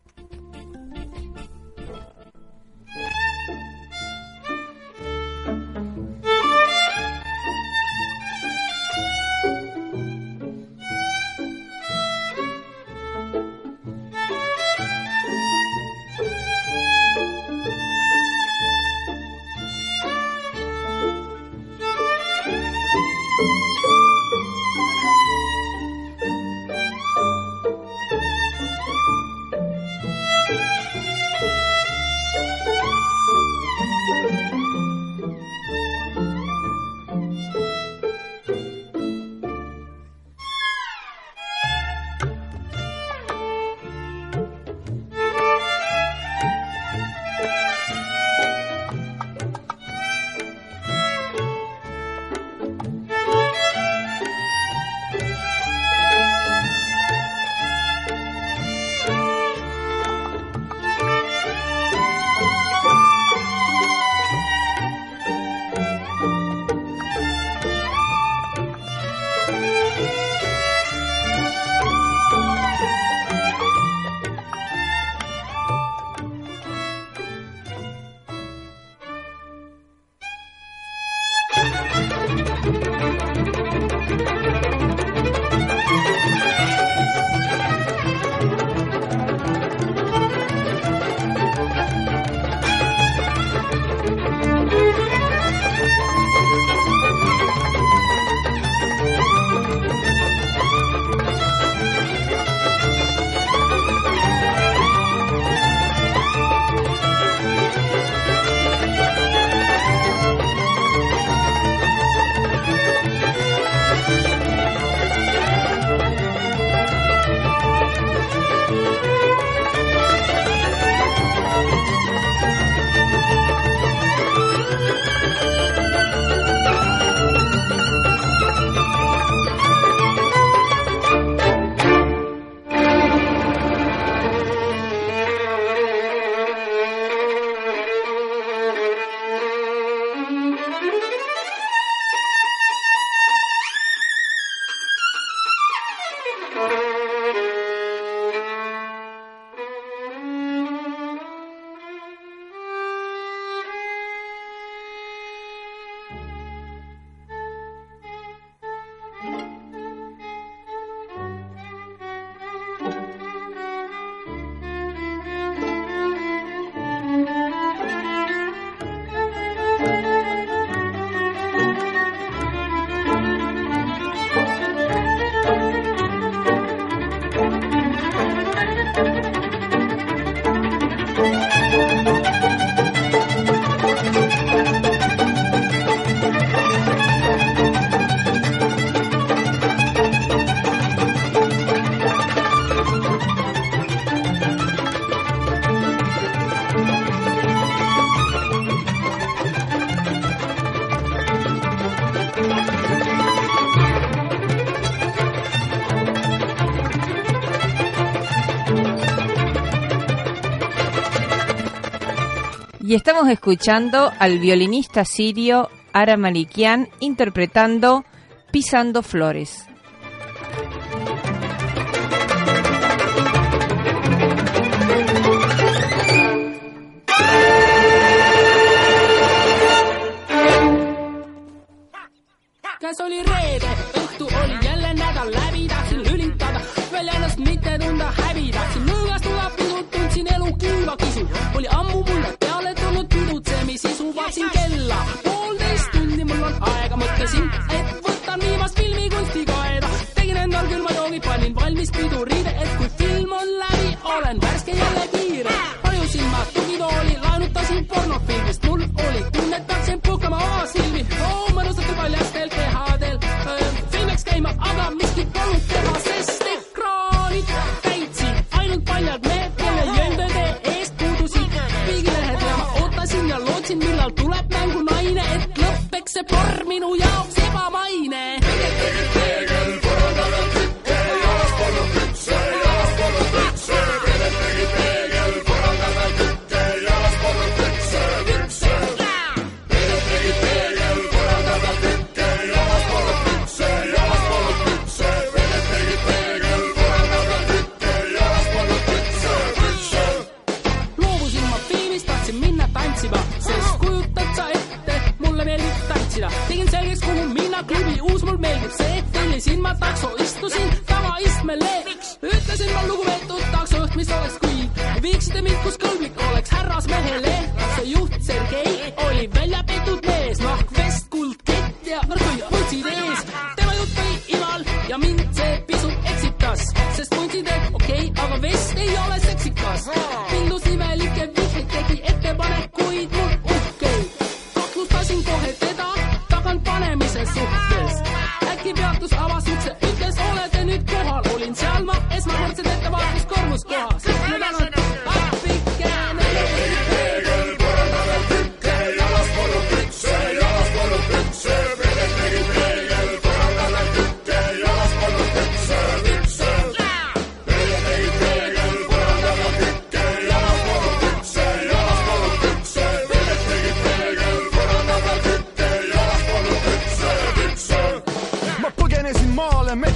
Estamos 212.96 213.28
escuchando 213.28 214.10
al 214.20 214.40
violinista 214.40 215.04
sirio 215.04 215.70
Ara 215.92 216.16
Malikian 216.16 216.88
interpretando 217.02 218.06
Pisando 218.54 219.04
Flores. 219.04 219.68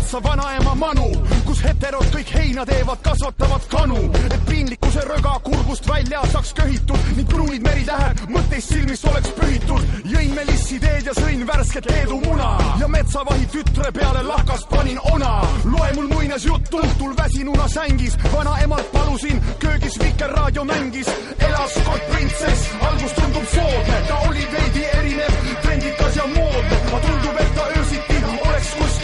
Metsa 0.09 0.29
vanaema 0.29 0.75
manu, 0.75 1.05
kus 1.45 1.59
heterod 1.61 2.07
kõik 2.09 2.31
heina 2.33 2.63
teevad, 2.65 2.97
kasvatavad 3.05 3.65
kanu, 3.69 3.99
et 4.25 4.33
piinlikkuse 4.47 5.03
röga 5.05 5.35
kurgust 5.45 5.85
välja 5.85 6.23
saaks 6.31 6.53
köhitud 6.57 7.11
ning 7.17 7.29
pruunid 7.29 7.61
meritähed 7.61 8.23
mõtteist 8.33 8.73
silmist 8.73 9.05
oleks 9.05 9.29
pühitud. 9.37 9.85
jõin 10.09 10.33
melissi 10.33 10.79
teed 10.81 11.05
ja 11.05 11.13
sõin 11.13 11.45
värsket 11.45 11.91
Leedu 11.91 12.17
muna 12.25 12.49
ja 12.81 12.87
metsavahi 12.87 13.45
tütre 13.53 13.91
peale 13.93 14.23
lahkast 14.23 14.69
panin 14.69 14.99
ona. 15.13 15.45
loe 15.65 15.93
mul 15.95 16.09
muinasjutt 16.15 16.69
tuntul 16.71 17.13
väsinuna 17.17 17.67
sängis, 17.67 18.17
vanaemalt 18.33 18.91
palusin, 18.91 19.41
köögis 19.59 19.99
Vikerraadio 19.99 20.63
mängis, 20.63 21.07
elas 21.37 21.73
kord 21.85 22.09
printsess, 22.11 22.69
algus 22.81 23.13
tundub 23.13 23.45
soodne, 23.53 24.01
ta 24.07 24.17
oli 24.29 24.47
veidi 24.57 24.85
erinev, 24.97 25.33
trendikas 25.61 26.15
ja 26.15 26.27
moodne, 26.27 26.77
aga 26.87 26.99
tundub, 27.05 27.35
et 27.45 27.55
ta 27.55 27.73
öösiti 27.77 28.08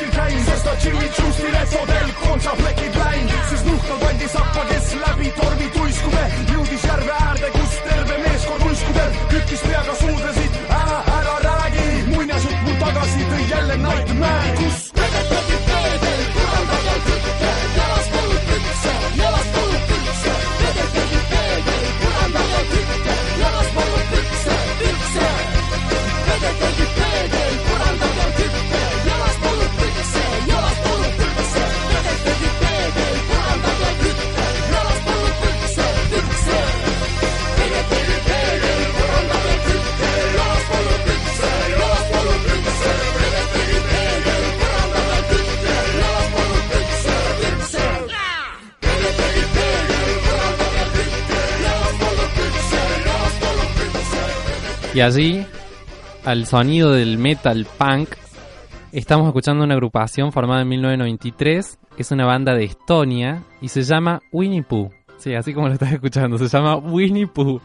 Kilkain, 0.06 0.46
sest 0.46 0.64
ta 0.64 0.74
tšillitsuust 0.78 1.40
vilets 1.42 1.72
hotell, 1.74 2.12
kontsaflekid 2.20 2.98
läinud, 3.00 3.48
siis 3.50 3.64
nuhkal 3.66 3.98
kandis 4.04 4.36
appa, 4.38 4.66
kes 4.70 4.92
läbi 5.02 5.32
tormi 5.40 5.70
tuiskume, 5.78 6.26
jõudis 6.52 6.86
järve 6.92 7.18
äärde, 7.24 7.50
kus 7.58 7.80
terve 7.88 8.22
meeskond 8.28 8.70
uiskudel 8.70 9.18
küttis 9.34 9.66
peaga 9.66 9.98
suudlesid 10.04 10.65
Y 54.96 55.02
allí, 55.02 55.46
al 56.24 56.46
sonido 56.46 56.94
del 56.94 57.18
metal 57.18 57.68
punk, 57.78 58.12
estamos 58.94 59.28
escuchando 59.28 59.66
una 59.66 59.74
agrupación 59.74 60.32
formada 60.32 60.62
en 60.62 60.70
1993. 60.70 61.80
Es 61.98 62.12
una 62.12 62.26
banda 62.26 62.56
de 62.56 62.64
Estonia 62.64 63.44
y 63.60 63.68
se 63.68 63.82
llama 63.82 64.22
Winnie 64.32 64.64
Pooh. 64.64 64.90
Sí, 65.18 65.34
así 65.36 65.54
como 65.54 65.68
lo 65.68 65.74
estás 65.74 65.92
escuchando, 65.92 66.38
se 66.38 66.48
llama 66.48 66.78
Winnie 66.78 67.28
Pooh. 67.28 67.60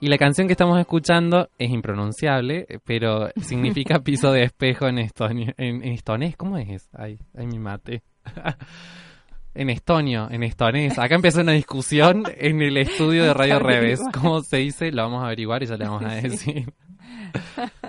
Y 0.00 0.08
la 0.08 0.16
canción 0.16 0.46
que 0.46 0.54
estamos 0.54 0.80
escuchando 0.80 1.50
es 1.58 1.70
impronunciable, 1.70 2.66
pero 2.86 3.28
significa 3.42 3.98
piso 3.98 4.32
de 4.32 4.44
espejo 4.44 4.88
en 4.88 5.00
estonio. 5.00 5.52
En, 5.58 5.84
en 5.84 5.92
estonés, 5.92 6.34
¿cómo 6.34 6.56
es? 6.56 6.88
Ay, 6.94 7.18
ay, 7.36 7.46
mi 7.46 7.58
mate. 7.58 8.04
En 9.54 9.68
estonio, 9.68 10.28
en 10.30 10.42
estonés. 10.42 10.98
Acá 10.98 11.16
empieza 11.16 11.40
una 11.40 11.52
discusión 11.52 12.24
en 12.36 12.62
el 12.62 12.76
estudio 12.76 13.24
de 13.24 13.34
Radio 13.34 13.58
Reves. 13.58 14.00
¿Cómo 14.12 14.42
se 14.42 14.58
dice? 14.58 14.92
Lo 14.92 15.02
vamos 15.02 15.22
a 15.22 15.26
averiguar 15.26 15.62
y 15.62 15.66
ya 15.66 15.76
le 15.76 15.84
vamos 15.86 16.04
a 16.04 16.14
decir. 16.14 16.72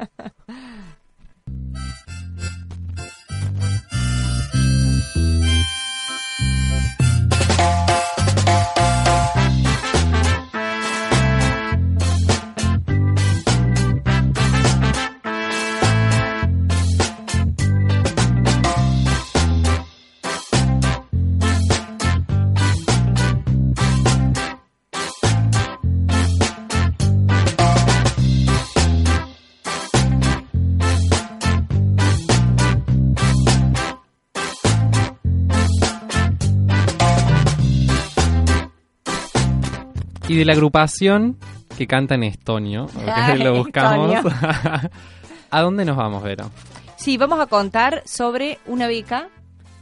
Y 40.32 40.38
de 40.38 40.46
la 40.46 40.54
agrupación 40.54 41.38
que 41.78 41.88
canta 41.88 42.16
en 42.16 42.24
estonio, 42.24 42.86
ok, 42.86 42.92
Ah, 43.06 43.36
lo 43.36 43.54
buscamos. 43.58 44.16
¿A 45.52 45.62
dónde 45.62 45.84
nos 45.84 45.98
vamos, 45.98 46.24
Vero? 46.24 46.50
Sí, 46.96 47.18
vamos 47.18 47.42
a 47.42 47.48
contar 47.48 48.02
sobre 48.06 48.58
una 48.66 48.88
beca 48.88 49.28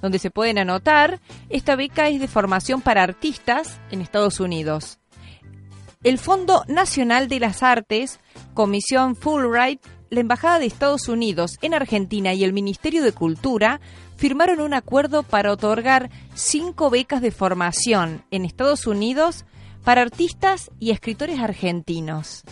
donde 0.01 0.17
se 0.17 0.31
pueden 0.31 0.57
anotar. 0.57 1.19
Esta 1.49 1.75
beca 1.75 2.07
es 2.09 2.19
de 2.19 2.27
formación 2.27 2.81
para 2.81 3.03
artistas 3.03 3.79
en 3.91 4.01
Estados 4.01 4.39
Unidos. 4.39 4.97
El 6.01 6.17
Fondo 6.17 6.63
Nacional 6.67 7.27
de 7.27 7.41
las 7.41 7.61
Artes, 7.61 8.19
Comisión 8.55 9.15
Fulbright, 9.15 9.85
la 10.09 10.21
Embajada 10.21 10.57
de 10.57 10.65
Estados 10.65 11.09
Unidos 11.09 11.59
en 11.61 11.75
Argentina 11.75 12.33
y 12.33 12.43
el 12.43 12.53
Ministerio 12.53 13.03
de 13.03 13.11
Cultura 13.11 13.81
firmaron 14.17 14.61
un 14.61 14.73
acuerdo 14.73 15.21
para 15.21 15.51
otorgar 15.51 16.09
cinco 16.33 16.89
becas 16.89 17.21
de 17.21 17.29
formación 17.29 18.23
en 18.31 18.45
Estados 18.45 18.87
Unidos 18.87 19.45
para 19.83 20.01
artistas 20.01 20.71
y 20.79 20.91
escritores 20.91 21.39
argentinos. 21.39 22.43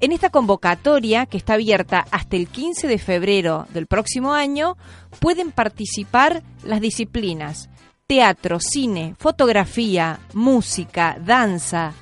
En 0.00 0.12
esta 0.12 0.30
convocatoria, 0.30 1.26
que 1.26 1.38
está 1.38 1.54
abierta 1.54 2.06
hasta 2.10 2.36
el 2.36 2.48
15 2.48 2.86
de 2.86 2.98
febrero 2.98 3.66
del 3.72 3.86
próximo 3.86 4.34
año, 4.34 4.76
pueden 5.20 5.52
participar 5.52 6.42
las 6.62 6.80
disciplinas 6.80 7.70
teatro, 8.06 8.60
cine, 8.60 9.16
fotografía, 9.18 10.20
música, 10.32 11.16
danza, 11.20 11.92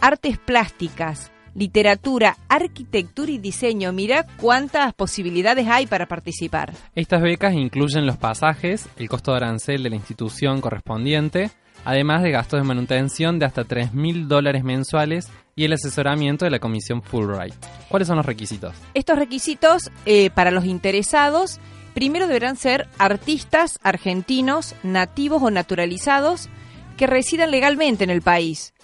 artes 0.00 0.38
plásticas, 0.38 1.32
literatura, 1.54 2.36
arquitectura 2.48 3.30
y 3.30 3.38
diseño. 3.38 3.92
Mira 3.92 4.26
cuántas 4.38 4.92
posibilidades 4.92 5.66
hay 5.68 5.86
para 5.86 6.06
participar. 6.06 6.74
Estas 6.94 7.22
becas 7.22 7.54
incluyen 7.54 8.06
los 8.06 8.18
pasajes, 8.18 8.88
el 8.96 9.08
costo 9.08 9.30
de 9.30 9.38
arancel 9.38 9.82
de 9.82 9.90
la 9.90 9.96
institución 9.96 10.60
correspondiente, 10.60 11.50
además 11.86 12.22
de 12.22 12.32
gastos 12.32 12.60
de 12.60 12.66
manutención 12.66 13.38
de 13.38 13.46
hasta 13.46 13.64
3 13.64 13.94
mil 13.94 14.26
dólares 14.26 14.64
mensuales 14.64 15.28
y 15.54 15.64
el 15.64 15.72
asesoramiento 15.72 16.44
de 16.44 16.50
la 16.50 16.58
Comisión 16.58 17.00
Fulbright. 17.00 17.54
¿Cuáles 17.88 18.08
son 18.08 18.16
los 18.16 18.26
requisitos? 18.26 18.74
Estos 18.92 19.16
requisitos 19.16 19.90
eh, 20.04 20.30
para 20.30 20.50
los 20.50 20.64
interesados, 20.64 21.60
primero 21.94 22.26
deberán 22.26 22.56
ser 22.56 22.88
artistas 22.98 23.78
argentinos, 23.84 24.74
nativos 24.82 25.42
o 25.44 25.50
naturalizados 25.52 26.48
que 26.96 27.06
residan 27.06 27.52
legalmente 27.52 28.02
en 28.02 28.10
el 28.10 28.20
país. 28.20 28.74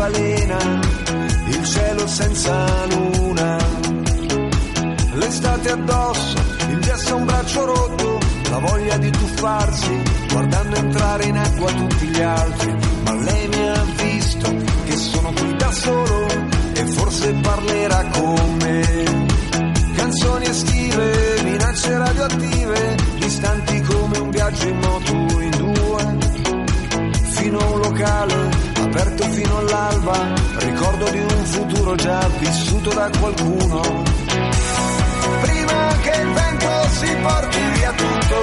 Balena, 0.05 0.59
il 1.47 1.65
cielo 1.65 2.07
senza 2.07 2.67
luna. 2.87 3.57
L'estate 5.15 5.71
addosso, 5.71 6.37
il 6.69 6.79
gesso 6.81 7.15
a 7.15 7.17
un 7.17 7.25
braccio 7.25 7.65
rotto, 7.65 8.19
la 8.51 8.59
voglia 8.59 8.97
di 8.99 9.11
tuffarsi, 9.11 10.03
guardando 10.31 10.77
entrare 10.77 11.25
in 11.25 11.39
acqua 11.39 11.73
tutti 11.73 12.07
gli 12.07 12.21
altri. 12.21 12.77
Ma 13.05 13.15
lei 13.15 13.49
mi 13.49 13.69
ha 13.69 13.85
visto 13.97 14.55
che 14.85 14.97
sono 14.97 15.33
qui 15.33 15.57
da 15.57 15.73
solo 15.73 16.27
e 16.75 16.85
forse 16.87 17.33
parlerà 17.41 18.05
con 18.13 18.57
me. 18.63 18.83
Canzoni 19.97 20.47
estive, 20.47 21.43
minacce 21.45 21.97
radioattive, 21.97 22.97
distanti 23.21 23.81
come 23.81 24.19
un 24.19 24.31
viaggio 24.31 24.69
in 24.69 24.79
moto 24.81 25.41
in 25.41 25.51
due. 25.57 26.19
Fino 27.37 27.59
a 27.59 27.71
un 27.71 27.79
locale, 27.79 28.74
aperto 28.95 29.25
fino 29.25 29.59
all'alba, 29.59 30.35
ricordo 30.59 31.11
di 31.11 31.19
un 31.19 31.45
futuro 31.47 31.97
già 31.97 32.29
vissuto 32.39 32.91
da 32.91 33.11
qualcuno. 33.19 33.81
Prima 35.41 35.97
che 36.01 36.21
il 36.21 36.33
vento 36.33 36.89
si 36.91 37.17
porti 37.21 37.59
via 37.73 37.91
tutto 37.91 38.43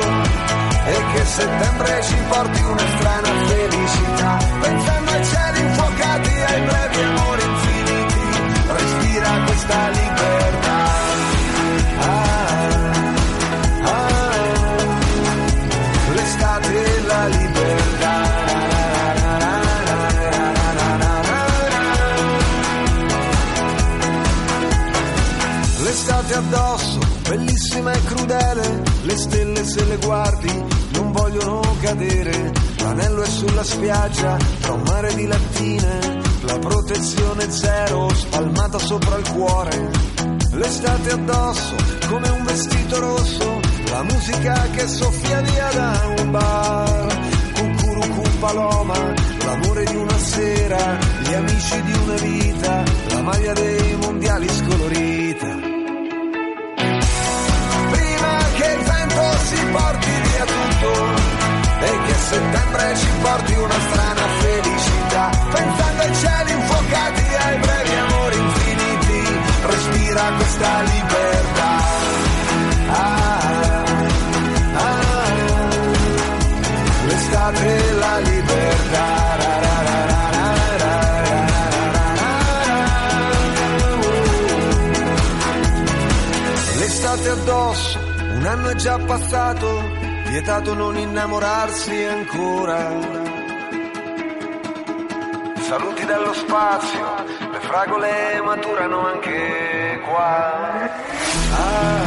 e 0.87 1.03
che 1.13 1.25
settembre 1.25 2.03
ci 2.03 2.15
porti 2.27 2.61
una 2.63 2.87
strana 2.97 3.29
felicità, 3.47 4.37
pensando 4.59 5.11
ai 5.11 5.25
cieli 5.25 5.59
infuocati, 5.61 6.29
ai 6.29 6.61
brevi 6.61 7.01
amori 7.01 7.43
infiniti, 7.43 8.19
respira 8.67 9.43
questa 9.45 9.89
libertà. 9.89 10.60
Sulla 33.61 33.63
spiaggia, 33.63 34.37
tra 34.59 34.73
un 34.73 34.81
mare 34.83 35.13
di 35.13 35.27
lattine, 35.27 36.19
la 36.41 36.57
protezione 36.59 37.51
zero 37.51 38.09
spalmata 38.13 38.79
sopra 38.79 39.17
il 39.17 39.29
cuore, 39.29 39.89
l'estate 40.53 41.11
addosso 41.11 41.75
come 42.07 42.29
un 42.29 42.43
vestito 42.43 42.99
rosso, 42.99 43.59
la 43.89 44.03
musica 44.03 44.67
che 44.71 44.87
soffia 44.87 45.41
via 45.41 45.69
da 45.73 46.13
un 46.17 46.31
bar, 46.31 47.19
cucurucu 47.53 48.37
paloma, 48.39 49.13
l'amore 49.45 49.83
di 49.85 49.95
una 49.95 50.17
sera, 50.17 50.97
gli 51.23 51.33
amici 51.33 51.81
di 51.83 51.93
una 51.93 52.15
vita, 52.15 52.83
la 53.09 53.21
maglia 53.21 53.53
dei 53.53 53.95
mondiali 54.01 54.47
scolorita. 54.47 55.59
Prima 57.91 58.37
che 58.55 58.71
il 58.71 58.83
vento 58.83 59.37
si 59.43 59.65
porti 59.71 60.10
settembre 62.31 62.95
ci 62.95 63.07
porti 63.21 63.53
una 63.55 63.79
strana 63.89 64.25
felicità, 64.39 65.29
pensando 65.51 66.01
ai 66.01 66.15
cieli 66.15 66.51
infuocati, 66.51 67.23
ai 67.43 67.57
brevi 67.59 67.95
amori 67.95 68.37
infiniti, 68.37 69.21
respira 69.73 70.23
questa 70.37 70.81
libertà. 70.81 71.73
Ah, 72.87 73.83
ah, 74.75 75.29
libertà. 78.19 79.05
Ra, 79.41 79.53
ra, 79.67 80.05
ra, 80.07 80.19
ra, 80.77 80.99
L'estate 86.79 87.29
addosso, 87.29 87.99
un 88.35 88.45
anno 88.45 88.69
è 88.69 88.75
già 88.75 88.97
passato, 88.99 89.90
vietato 90.31 90.73
non 90.73 90.97
innamorarsi 90.97 92.05
ancora. 92.05 92.79
Saluti 95.59 96.05
dallo 96.05 96.31
spazio, 96.33 97.25
le 97.51 97.59
fragole 97.59 98.41
maturano 98.41 99.07
anche 99.07 99.99
qua. 100.05 100.89
Ah, 101.53 101.99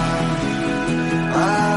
ah, 1.34 1.73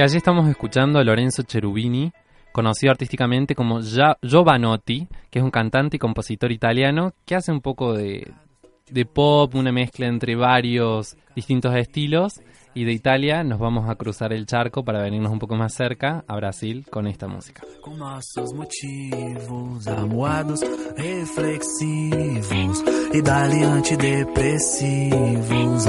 Y 0.00 0.02
allí 0.02 0.16
estamos 0.16 0.48
escuchando 0.48 0.98
a 0.98 1.04
Lorenzo 1.04 1.42
Cherubini, 1.42 2.10
conocido 2.52 2.90
artísticamente 2.90 3.54
como 3.54 3.80
Giovanotti, 3.82 5.06
que 5.28 5.40
es 5.40 5.44
un 5.44 5.50
cantante 5.50 5.96
y 5.96 5.98
compositor 5.98 6.52
italiano 6.52 7.12
que 7.26 7.34
hace 7.34 7.52
un 7.52 7.60
poco 7.60 7.92
de, 7.92 8.32
pop, 9.12 9.54
una 9.54 9.72
mezcla 9.72 10.06
entre 10.06 10.36
varios 10.36 11.18
distintos 11.36 11.76
estilos. 11.76 12.40
Y 12.72 12.84
de 12.84 12.92
Italia 12.92 13.44
nos 13.44 13.58
vamos 13.58 13.90
a 13.90 13.94
cruzar 13.96 14.32
el 14.32 14.46
charco 14.46 14.86
para 14.86 15.02
venirnos 15.02 15.32
un 15.32 15.38
poco 15.38 15.54
más 15.54 15.74
cerca 15.74 16.24
a 16.26 16.34
Brasil 16.36 16.86
con 16.90 17.06
esta 17.06 17.28
música. 17.28 17.62
com 17.82 17.94
nossos 17.94 18.54
motivos 18.54 19.86
amuados, 19.86 20.60
reflexivos 20.96 22.84
e 23.12 23.20
dali 23.20 23.64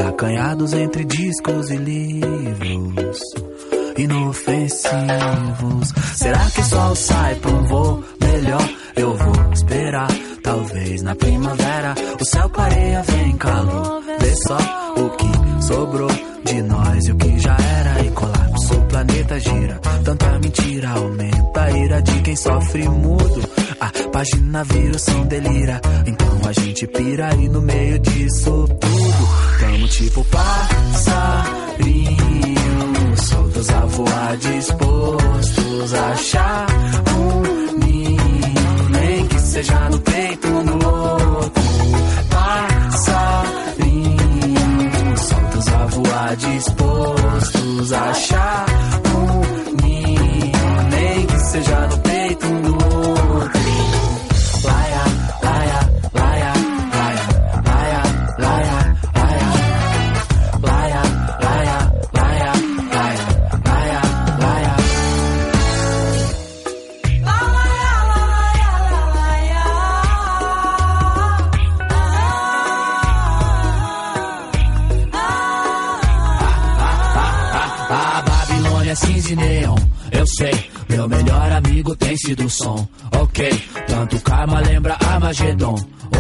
acanhados 0.06 0.74
entre 0.74 1.06
discos 1.06 1.72
e 1.72 1.78
livros. 1.78 3.22
Inofensivos. 3.98 5.94
Será 6.16 6.50
que 6.52 6.62
o 6.62 6.66
sol 6.66 6.96
sai 6.96 7.36
pra 7.36 7.52
um 7.52 7.64
voo 7.64 8.04
melhor? 8.22 8.70
Eu 8.96 9.16
vou 9.16 9.54
esperar, 9.54 10.08
talvez 10.44 11.02
na 11.02 11.16
primavera. 11.16 11.96
O 12.20 12.26
céu 12.26 12.50
clareia, 12.50 13.02
vem 13.04 13.38
calor. 13.38 14.02
Vê 14.20 14.36
só 14.36 14.58
o 14.98 15.10
que 15.12 15.64
sobrou 15.66 16.10
de 16.46 16.62
nós 16.64 17.06
e 17.06 17.12
o 17.12 17.16
que 17.16 17.40
já 17.40 17.56
era. 17.58 18.06
E 18.06 18.12
colapso, 18.12 18.74
o 18.74 18.86
planeta 18.88 19.40
gira. 19.40 19.80
Tanta 20.04 20.40
mentira 20.40 20.90
aumenta 20.90 21.62
a 21.62 21.72
ira 21.72 22.02
de 22.02 22.22
quem 22.22 22.36
sofre 22.36 22.90
mudo. 22.90 23.42
A 23.80 23.92
página 24.10 24.64
vira, 24.64 24.96
o 24.96 25.00
som 25.00 25.26
delira. 25.26 25.82
Então 26.06 26.42
a 26.48 26.54
gente 26.54 26.86
pira 26.88 27.34
e 27.36 27.48
no 27.50 27.62
meio 27.62 28.00
disso 28.00 28.68
tudo. 28.80 29.30
Tamo 29.60 29.88
tipo 29.88 30.24
passarinho, 30.26 31.52
soltos 33.18 33.70
a 33.70 33.86
voar, 33.86 34.38
dispostos 34.38 35.94
a 35.94 36.12
achar 36.12 36.41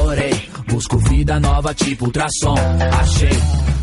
Orei, 0.04 0.50
busco 0.68 0.98
vida 0.98 1.40
nova 1.40 1.74
tipo 1.74 2.06
ultrassom. 2.06 2.56
Achei, 3.00 3.30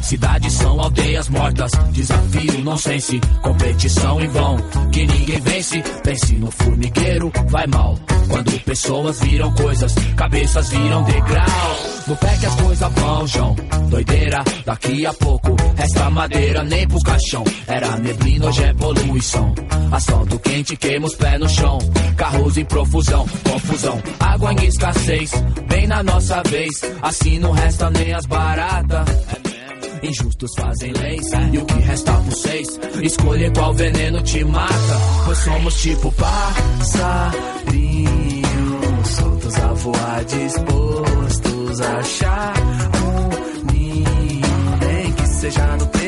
cidades 0.03 0.53
são 0.55 0.81
aldeias 0.81 1.29
mortas. 1.29 1.71
Desafio, 1.93 2.65
nonsense, 2.65 3.21
competição 3.43 4.21
em 4.21 4.29
vão. 4.29 4.57
Que 4.93 5.07
ninguém 5.07 5.41
vence, 5.41 5.83
pense 6.03 6.35
no 6.35 6.51
formigueiro, 6.51 7.33
vai 7.49 7.67
mal. 7.67 7.99
Quando 8.29 8.61
pessoas 8.61 9.21
viram 9.21 9.53
coisas, 9.55 9.95
cabeças 10.17 10.69
viram 10.71 11.03
degrau. 11.05 11.88
No 12.09 12.17
pé 12.17 12.37
que 12.39 12.47
as 12.47 12.55
coisas 12.55 12.93
vão, 12.95 13.27
João. 13.27 13.55
Doideira, 13.91 14.43
daqui 14.65 15.05
a 15.05 15.13
pouco 15.13 15.55
resta 15.77 16.09
madeira 16.09 16.65
nem 16.65 16.89
pro 16.89 16.99
caixão. 17.03 17.45
Era 17.67 17.99
neblina, 17.99 18.47
hoje 18.47 18.65
é 18.65 18.73
poluição. 18.73 19.55
Asfalto 19.93 20.39
quente, 20.39 20.75
queima 20.77 21.07
os 21.07 21.15
pés 21.15 21.39
no 21.39 21.49
chão. 21.51 21.77
Carros 22.17 22.57
em 22.57 22.65
profusão, 22.65 23.27
confusão. 23.45 24.03
Água 24.21 24.55
em 24.55 24.65
escassez, 24.65 25.33
bem 25.69 25.87
na 25.87 26.03
nossa 26.03 26.43
vez. 26.45 26.81
Assim 27.03 27.39
não 27.39 27.53
resta 27.53 27.91
nem 27.91 28.15
as 28.15 28.25
baratas. 28.25 29.07
Injustos 30.03 30.53
fazem 30.57 30.93
leis 30.93 31.27
e 31.53 31.59
o 31.59 31.67
que 31.67 31.75
resta 31.81 32.13
por 32.13 32.33
seis 32.33 32.69
Escolher 33.03 33.53
qual 33.53 33.75
veneno 33.75 34.23
te 34.23 34.45
mata 34.45 35.01
Pois 35.25 35.39
somos 35.39 35.83
tipo 35.83 36.13
passarinho 36.13 38.18
voar, 39.79 40.25
dispostos 40.25 41.81
a 41.81 41.99
achar 41.99 42.55
um 43.05 43.73
ninho 43.73 44.79
Nem 44.81 45.13
que 45.13 45.27
seja 45.29 45.77
no 45.77 45.87
peito 45.87 46.08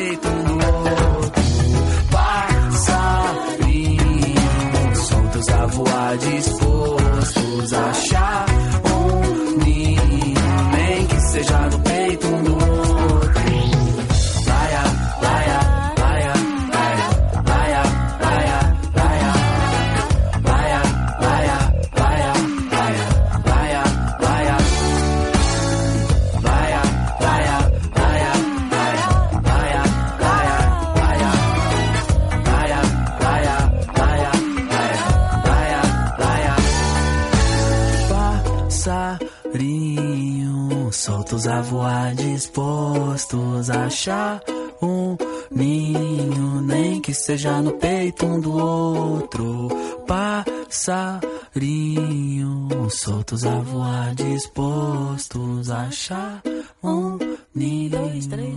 seja 47.21 47.61
no 47.61 47.73
peito 47.73 48.25
um 48.25 48.39
do 48.39 48.57
outro. 48.57 49.69
Passarinho 50.07 51.31
passarinhos 51.53 53.01
soltos 53.01 53.45
a 53.45 53.59
voar, 53.59 54.15
dispostos 54.15 55.69
a 55.69 55.81
achar 55.83 56.41
um 56.83 57.17
ninho, 57.53 57.91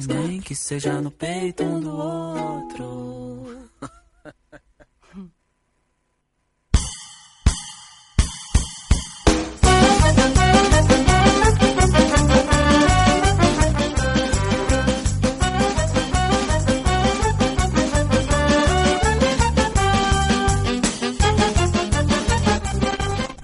nem 0.06 0.40
que 0.40 0.54
seja 0.54 1.00
no 1.00 1.10
peito 1.10 1.64
um 1.64 1.80
do 1.80 1.90
outro. 1.90 3.43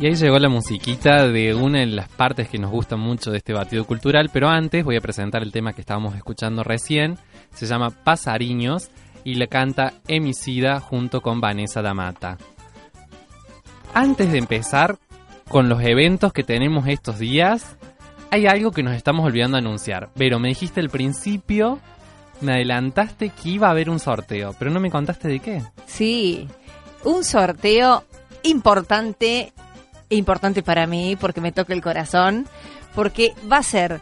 Y 0.01 0.07
ahí 0.07 0.15
llegó 0.15 0.39
la 0.39 0.49
musiquita 0.49 1.29
de 1.29 1.55
una 1.55 1.81
de 1.81 1.87
las 1.87 2.09
partes 2.09 2.49
que 2.49 2.57
nos 2.57 2.71
gusta 2.71 2.97
mucho 2.97 3.31
de 3.31 3.37
este 3.37 3.53
batido 3.53 3.85
cultural, 3.85 4.31
pero 4.33 4.49
antes 4.49 4.83
voy 4.83 4.97
a 4.97 5.01
presentar 5.03 5.43
el 5.43 5.53
tema 5.53 5.75
que 5.75 5.83
estábamos 5.83 6.17
escuchando 6.17 6.65
recién. 6.65 7.19
Se 7.53 7.67
llama 7.67 7.91
Pasariños 7.91 8.89
y 9.25 9.35
le 9.35 9.49
canta 9.49 9.93
Emicida 10.09 10.81
junto 10.81 11.21
con 11.21 11.43
Vanessa 11.43 11.83
Damata. 11.83 12.39
Antes 13.93 14.33
de 14.33 14.39
empezar 14.39 14.97
con 15.51 15.69
los 15.69 15.83
eventos 15.83 16.33
que 16.33 16.45
tenemos 16.45 16.87
estos 16.87 17.19
días, 17.19 17.77
hay 18.31 18.47
algo 18.47 18.71
que 18.71 18.83
nos 18.83 18.97
estamos 18.97 19.27
olvidando 19.27 19.59
anunciar. 19.59 20.09
Pero 20.15 20.39
me 20.39 20.49
dijiste 20.49 20.81
al 20.81 20.89
principio, 20.89 21.79
me 22.41 22.53
adelantaste 22.53 23.29
que 23.29 23.51
iba 23.51 23.67
a 23.67 23.73
haber 23.73 23.91
un 23.91 23.99
sorteo, 23.99 24.55
pero 24.59 24.71
no 24.71 24.81
me 24.81 24.91
contaste 24.91 25.29
de 25.29 25.41
qué. 25.41 25.63
Sí, 25.85 26.49
un 27.05 27.23
sorteo 27.23 28.05
importante, 28.45 29.53
importante 30.17 30.63
para 30.63 30.87
mí 30.87 31.17
porque 31.19 31.41
me 31.41 31.53
toca 31.53 31.73
el 31.73 31.83
corazón, 31.83 32.47
porque 32.95 33.33
va 33.51 33.59
a 33.59 33.63
ser 33.63 34.01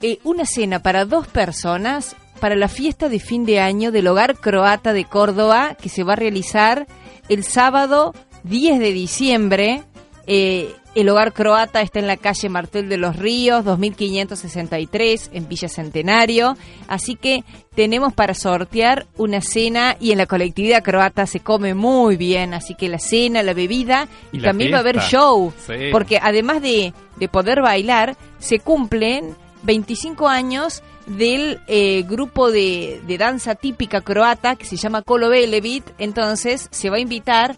eh, 0.00 0.18
una 0.24 0.46
cena 0.46 0.80
para 0.80 1.04
dos 1.04 1.28
personas 1.28 2.16
para 2.40 2.56
la 2.56 2.68
fiesta 2.68 3.08
de 3.08 3.20
fin 3.20 3.44
de 3.44 3.60
año 3.60 3.92
del 3.92 4.08
Hogar 4.08 4.36
Croata 4.36 4.92
de 4.92 5.04
Córdoba 5.04 5.76
que 5.80 5.88
se 5.88 6.02
va 6.02 6.14
a 6.14 6.16
realizar 6.16 6.88
el 7.28 7.44
sábado 7.44 8.14
10 8.42 8.80
de 8.80 8.92
diciembre. 8.92 9.84
Eh, 10.26 10.74
el 10.94 11.08
Hogar 11.08 11.32
Croata 11.32 11.80
está 11.80 12.00
en 12.00 12.06
la 12.06 12.18
calle 12.18 12.48
Martel 12.48 12.88
de 12.88 12.98
los 12.98 13.16
Ríos, 13.16 13.64
2563, 13.64 15.30
en 15.32 15.48
Villa 15.48 15.68
Centenario. 15.68 16.56
Así 16.86 17.16
que 17.16 17.44
tenemos 17.74 18.12
para 18.12 18.34
sortear 18.34 19.06
una 19.16 19.40
cena 19.40 19.96
y 19.98 20.12
en 20.12 20.18
la 20.18 20.26
colectividad 20.26 20.82
croata 20.82 21.26
se 21.26 21.40
come 21.40 21.74
muy 21.74 22.16
bien. 22.16 22.52
Así 22.52 22.74
que 22.74 22.88
la 22.88 22.98
cena, 22.98 23.42
la 23.42 23.54
bebida 23.54 24.06
y, 24.32 24.36
Y 24.36 24.40
la 24.40 24.48
también 24.48 24.72
va 24.72 24.78
a 24.78 24.80
haber 24.80 24.98
show. 25.00 25.52
Sí. 25.66 25.88
Porque 25.90 26.18
además 26.20 26.60
de, 26.60 26.92
de 27.16 27.28
poder 27.28 27.62
bailar, 27.62 28.16
se 28.38 28.58
cumplen 28.58 29.34
25 29.62 30.28
años 30.28 30.82
del 31.06 31.60
eh, 31.66 32.02
grupo 32.02 32.50
de, 32.50 33.00
de 33.06 33.18
danza 33.18 33.54
típica 33.54 34.02
croata 34.02 34.56
que 34.56 34.66
se 34.66 34.76
llama 34.76 35.00
Kolo 35.00 35.30
Velebit. 35.30 35.84
Entonces 35.96 36.68
se 36.70 36.90
va 36.90 36.96
a 36.96 37.00
invitar 37.00 37.56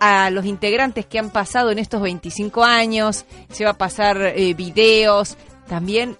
a 0.00 0.30
los 0.30 0.44
integrantes 0.44 1.06
que 1.06 1.18
han 1.18 1.30
pasado 1.30 1.70
en 1.70 1.78
estos 1.78 2.00
25 2.00 2.64
años, 2.64 3.24
se 3.50 3.64
va 3.64 3.70
a 3.70 3.78
pasar 3.78 4.20
eh, 4.20 4.54
videos, 4.54 5.36
también 5.68 6.16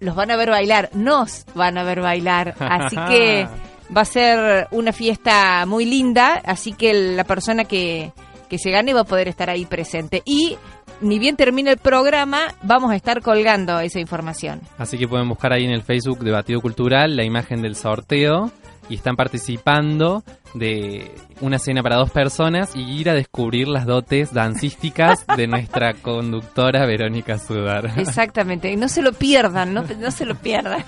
los 0.00 0.14
van 0.14 0.30
a 0.30 0.36
ver 0.36 0.50
bailar, 0.50 0.90
nos 0.92 1.44
van 1.54 1.78
a 1.78 1.84
ver 1.84 2.00
bailar, 2.00 2.54
así 2.58 2.96
que 3.08 3.48
va 3.96 4.02
a 4.02 4.06
ser 4.06 4.68
una 4.70 4.92
fiesta 4.92 5.64
muy 5.66 5.84
linda, 5.84 6.40
así 6.44 6.72
que 6.72 6.92
la 6.94 7.24
persona 7.24 7.64
que, 7.64 8.12
que 8.48 8.58
se 8.58 8.70
gane 8.70 8.94
va 8.94 9.00
a 9.00 9.04
poder 9.04 9.28
estar 9.28 9.50
ahí 9.50 9.64
presente. 9.66 10.22
Y 10.24 10.56
ni 11.00 11.18
bien 11.18 11.36
termine 11.36 11.70
el 11.70 11.78
programa, 11.78 12.54
vamos 12.62 12.90
a 12.90 12.96
estar 12.96 13.20
colgando 13.20 13.80
esa 13.80 14.00
información. 14.00 14.60
Así 14.78 14.98
que 14.98 15.08
pueden 15.08 15.28
buscar 15.28 15.52
ahí 15.52 15.64
en 15.64 15.72
el 15.72 15.82
Facebook 15.82 16.20
de 16.20 16.30
Batido 16.30 16.60
Cultural 16.60 17.16
la 17.16 17.24
imagen 17.24 17.62
del 17.62 17.76
sorteo 17.76 18.50
y 18.88 18.94
están 18.94 19.16
participando 19.16 20.22
de 20.54 21.10
una 21.40 21.58
cena 21.58 21.82
para 21.82 21.96
dos 21.96 22.10
personas 22.10 22.74
y 22.74 22.80
ir 22.80 23.10
a 23.10 23.14
descubrir 23.14 23.68
las 23.68 23.86
dotes 23.86 24.32
dancísticas 24.32 25.26
de 25.36 25.46
nuestra 25.46 25.94
conductora 26.02 26.86
Verónica 26.86 27.38
Sudar. 27.38 27.92
Exactamente, 27.98 28.74
no 28.76 28.88
se 28.88 29.02
lo 29.02 29.12
pierdan, 29.12 29.74
no, 29.74 29.82
no 29.82 30.10
se 30.10 30.24
lo 30.24 30.36
pierdan. 30.36 30.84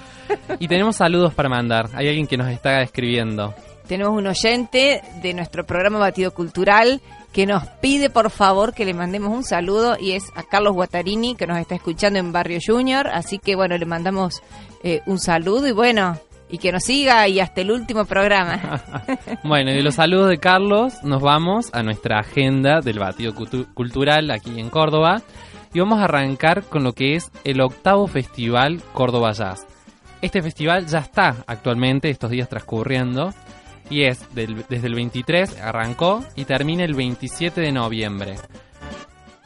Y 0.58 0.68
tenemos 0.68 0.96
saludos 0.96 1.34
para 1.34 1.48
mandar. 1.48 1.90
Hay 1.94 2.08
alguien 2.08 2.26
que 2.26 2.36
nos 2.36 2.48
está 2.48 2.80
escribiendo. 2.82 3.54
Tenemos 3.86 4.16
un 4.16 4.26
oyente 4.26 5.02
de 5.22 5.34
nuestro 5.34 5.64
programa 5.64 5.98
Batido 5.98 6.32
Cultural 6.32 7.00
que 7.32 7.46
nos 7.46 7.64
pide 7.80 8.08
por 8.08 8.30
favor 8.30 8.72
que 8.72 8.84
le 8.84 8.94
mandemos 8.94 9.30
un 9.30 9.44
saludo 9.44 9.96
y 10.00 10.12
es 10.12 10.24
a 10.34 10.42
Carlos 10.42 10.74
Guatarini 10.74 11.36
que 11.36 11.46
nos 11.46 11.58
está 11.58 11.74
escuchando 11.74 12.18
en 12.18 12.32
Barrio 12.32 12.58
Junior, 12.66 13.06
así 13.08 13.38
que 13.38 13.54
bueno, 13.54 13.76
le 13.76 13.84
mandamos 13.84 14.42
eh, 14.82 15.02
un 15.06 15.18
saludo 15.18 15.68
y 15.68 15.72
bueno, 15.72 16.18
y 16.50 16.58
que 16.58 16.70
nos 16.72 16.84
siga 16.84 17.26
y 17.28 17.40
hasta 17.40 17.60
el 17.62 17.70
último 17.70 18.04
programa. 18.04 18.82
Bueno, 19.44 19.70
y 19.72 19.82
los 19.82 19.94
saludos 19.96 20.28
de 20.28 20.38
Carlos 20.38 20.94
nos 21.04 21.20
vamos 21.22 21.70
a 21.72 21.82
nuestra 21.82 22.18
agenda 22.20 22.80
del 22.80 22.98
Batido 22.98 23.32
Cultu- 23.32 23.72
Cultural 23.74 24.30
aquí 24.30 24.58
en 24.58 24.70
Córdoba 24.70 25.22
y 25.74 25.80
vamos 25.80 26.00
a 26.00 26.04
arrancar 26.04 26.62
con 26.64 26.82
lo 26.84 26.92
que 26.92 27.14
es 27.14 27.30
el 27.44 27.60
octavo 27.60 28.06
festival 28.06 28.80
Córdoba 28.92 29.32
Jazz. 29.32 29.66
Este 30.22 30.42
festival 30.42 30.86
ya 30.86 30.98
está 31.00 31.36
actualmente 31.46 32.08
estos 32.10 32.30
días 32.30 32.48
transcurriendo 32.48 33.32
y 33.90 34.02
es 34.04 34.34
del- 34.34 34.64
desde 34.68 34.86
el 34.88 34.94
23 34.94 35.60
arrancó 35.60 36.24
y 36.34 36.44
termina 36.44 36.84
el 36.84 36.94
27 36.94 37.60
de 37.60 37.72
noviembre. 37.72 38.36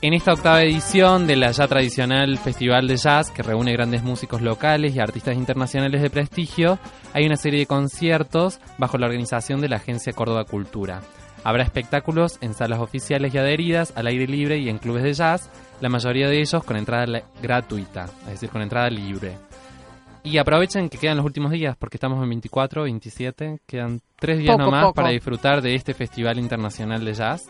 En 0.03 0.15
esta 0.15 0.33
octava 0.33 0.63
edición 0.63 1.27
de 1.27 1.37
la 1.37 1.51
ya 1.51 1.69
tradicional 1.69 2.39
Festival 2.39 2.89
de 2.89 2.97
Jazz, 2.97 3.31
que 3.31 3.43
reúne 3.43 3.75
grandes 3.75 4.03
músicos 4.03 4.41
locales 4.41 4.97
y 4.97 4.99
artistas 4.99 5.37
internacionales 5.37 6.01
de 6.01 6.09
prestigio, 6.09 6.79
hay 7.13 7.27
una 7.27 7.37
serie 7.37 7.61
de 7.61 7.67
conciertos 7.67 8.61
bajo 8.79 8.97
la 8.97 9.05
organización 9.05 9.61
de 9.61 9.69
la 9.69 9.77
Agencia 9.77 10.15
Córdoba 10.15 10.47
Cultura. 10.47 11.03
Habrá 11.45 11.65
espectáculos 11.65 12.39
en 12.41 12.55
salas 12.55 12.81
oficiales 12.81 13.35
y 13.35 13.39
adheridas, 13.39 13.93
al 13.95 14.07
aire 14.07 14.27
libre 14.27 14.57
y 14.57 14.71
en 14.71 14.79
clubes 14.79 15.03
de 15.03 15.13
jazz, 15.13 15.51
la 15.83 15.91
mayoría 15.91 16.29
de 16.29 16.41
ellos 16.41 16.65
con 16.65 16.79
entrada 16.79 17.23
gratuita, 17.43 18.07
es 18.23 18.31
decir, 18.31 18.49
con 18.49 18.63
entrada 18.63 18.89
libre. 18.89 19.37
Y 20.23 20.39
aprovechen 20.39 20.89
que 20.89 20.97
quedan 20.97 21.19
los 21.19 21.27
últimos 21.27 21.51
días, 21.51 21.77
porque 21.79 21.99
estamos 21.99 22.23
en 22.23 22.29
24, 22.31 22.85
27, 22.85 23.61
quedan 23.67 24.01
tres 24.17 24.39
días 24.39 24.53
Poco, 24.53 24.65
nomás 24.65 24.85
poco. 24.85 24.95
para 24.95 25.11
disfrutar 25.11 25.61
de 25.61 25.75
este 25.75 25.93
Festival 25.93 26.39
Internacional 26.39 27.05
de 27.05 27.13
Jazz. 27.13 27.49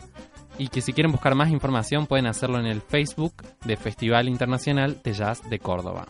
Y 0.59 0.69
que 0.69 0.81
si 0.81 0.93
quieren 0.93 1.13
buscar 1.13 1.35
más 1.35 1.51
información 1.51 2.07
pueden 2.07 2.27
hacerlo 2.27 2.59
en 2.59 2.67
el 2.67 2.83
Facebook 2.83 3.35
de 3.65 3.77
Festival 3.77 4.29
Internacional 4.29 5.01
de 5.03 5.13
Jazz 5.13 5.49
de 5.49 5.59
Córdoba. 5.59 6.07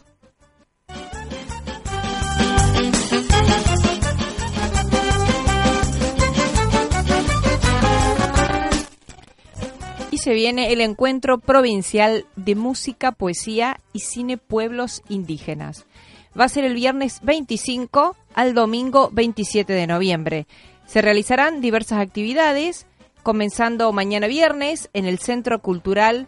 Y 10.11 10.18
se 10.18 10.34
viene 10.34 10.72
el 10.72 10.80
encuentro 10.80 11.38
provincial 11.38 12.26
de 12.36 12.55
música, 12.57 13.12
poesía 13.12 13.80
y 13.93 14.01
cine 14.01 14.36
pueblos 14.36 15.03
indígenas. 15.09 15.86
Va 16.38 16.45
a 16.45 16.49
ser 16.49 16.64
el 16.64 16.74
viernes 16.74 17.20
25 17.22 18.16
al 18.34 18.55
domingo 18.55 19.11
27 19.12 19.72
de 19.72 19.86
noviembre. 19.86 20.47
Se 20.86 21.03
realizarán 21.03 21.61
diversas 21.61 22.01
actividades, 22.01 22.86
comenzando 23.22 23.92
mañana 23.92 24.26
viernes 24.26 24.90
en 24.92 25.06
el 25.06 25.18
Centro 25.18 25.60
Cultural 25.60 26.26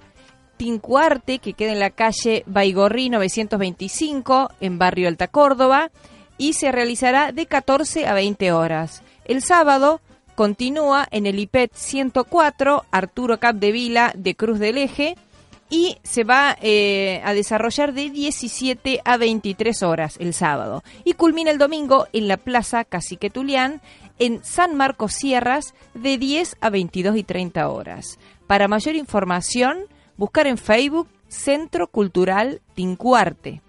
Tincuarte, 0.57 1.39
que 1.39 1.55
queda 1.55 1.73
en 1.73 1.81
la 1.81 1.91
calle 1.91 2.45
Baigorri 2.47 3.09
925, 3.09 4.51
en 4.61 4.79
Barrio 4.79 5.09
Alta 5.09 5.29
Córdoba, 5.29 5.91
y 6.39 6.53
se 6.53 6.71
realizará 6.73 7.33
de 7.33 7.47
14 7.47 8.07
a 8.07 8.15
20 8.15 8.53
horas. 8.53 9.03
El 9.25 9.43
sábado 9.43 10.01
continúa 10.35 11.07
en 11.11 11.27
el 11.27 11.39
IPET 11.39 11.73
104, 11.75 12.85
Arturo 12.91 13.39
Capdevila 13.39 14.13
de 14.17 14.35
Cruz 14.35 14.59
del 14.59 14.79
Eje, 14.79 15.17
y 15.73 15.97
se 16.03 16.23
va 16.23 16.57
eh, 16.61 17.23
a 17.25 17.33
desarrollar 17.33 17.95
de 17.95 18.11
17 18.11 19.01
a 19.07 19.17
23 19.17 19.83
horas 19.83 20.17
el 20.21 20.35
sábado. 20.35 20.85
Y 21.03 21.15
culmina 21.15 21.51
el 21.51 21.57
domingo 21.57 22.07
en 22.13 22.29
la 22.29 22.37
Plaza 22.37 22.85
Cacique 22.85 23.31
Tulián, 23.31 23.81
en 24.19 24.45
San 24.45 24.77
Marcos 24.77 25.13
Sierras, 25.13 25.75
de 25.95 26.19
10 26.19 26.57
a 26.61 26.71
22 26.71 27.17
y 27.17 27.23
30 27.23 27.69
horas. 27.69 28.19
Para 28.47 28.69
mayor 28.69 28.95
información, 28.95 29.87
buscar 30.17 30.47
en 30.47 30.59
Facebook 30.59 31.09
Centro 31.29 31.89
Cultural 31.89 32.61
Tincuarte. 32.75 33.63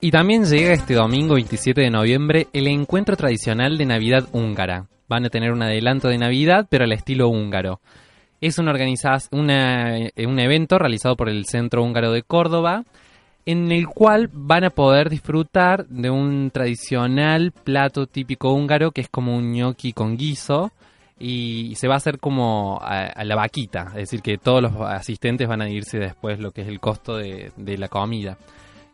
Y 0.00 0.10
también 0.12 0.44
llega 0.44 0.72
este 0.72 0.94
domingo 0.94 1.34
27 1.34 1.80
de 1.80 1.90
noviembre 1.90 2.46
el 2.52 2.68
encuentro 2.68 3.16
tradicional 3.16 3.76
de 3.78 3.86
Navidad 3.86 4.28
húngara. 4.32 4.86
Van 5.08 5.24
a 5.24 5.30
tener 5.30 5.50
un 5.52 5.62
adelanto 5.62 6.08
de 6.08 6.18
Navidad, 6.18 6.66
pero 6.70 6.84
al 6.84 6.92
estilo 6.92 7.28
húngaro. 7.28 7.80
Es 8.40 8.58
una 8.58 8.72
una- 9.32 9.98
eh, 9.98 10.12
un 10.26 10.38
evento 10.38 10.78
realizado 10.78 11.16
por 11.16 11.28
el 11.28 11.46
Centro 11.46 11.82
Húngaro 11.82 12.12
de 12.12 12.22
Córdoba, 12.22 12.84
en 13.44 13.72
el 13.72 13.88
cual 13.88 14.30
van 14.32 14.62
a 14.62 14.70
poder 14.70 15.10
disfrutar 15.10 15.86
de 15.88 16.10
un 16.10 16.50
tradicional 16.52 17.50
plato 17.50 18.06
típico 18.06 18.52
húngaro 18.52 18.92
que 18.92 19.00
es 19.00 19.08
como 19.08 19.34
un 19.36 19.52
gnocchi 19.52 19.92
con 19.92 20.16
guiso 20.16 20.70
y 21.18 21.74
se 21.74 21.88
va 21.88 21.94
a 21.94 21.96
hacer 21.96 22.20
como 22.20 22.78
a, 22.80 23.06
a 23.06 23.24
la 23.24 23.34
vaquita, 23.34 23.86
es 23.88 23.94
decir, 24.10 24.20
que 24.22 24.38
todos 24.38 24.62
los 24.62 24.72
asistentes 24.82 25.48
van 25.48 25.62
a 25.62 25.68
irse 25.68 25.98
después 25.98 26.38
lo 26.38 26.52
que 26.52 26.60
es 26.60 26.68
el 26.68 26.78
costo 26.78 27.16
de, 27.16 27.50
de 27.56 27.78
la 27.78 27.88
comida. 27.88 28.36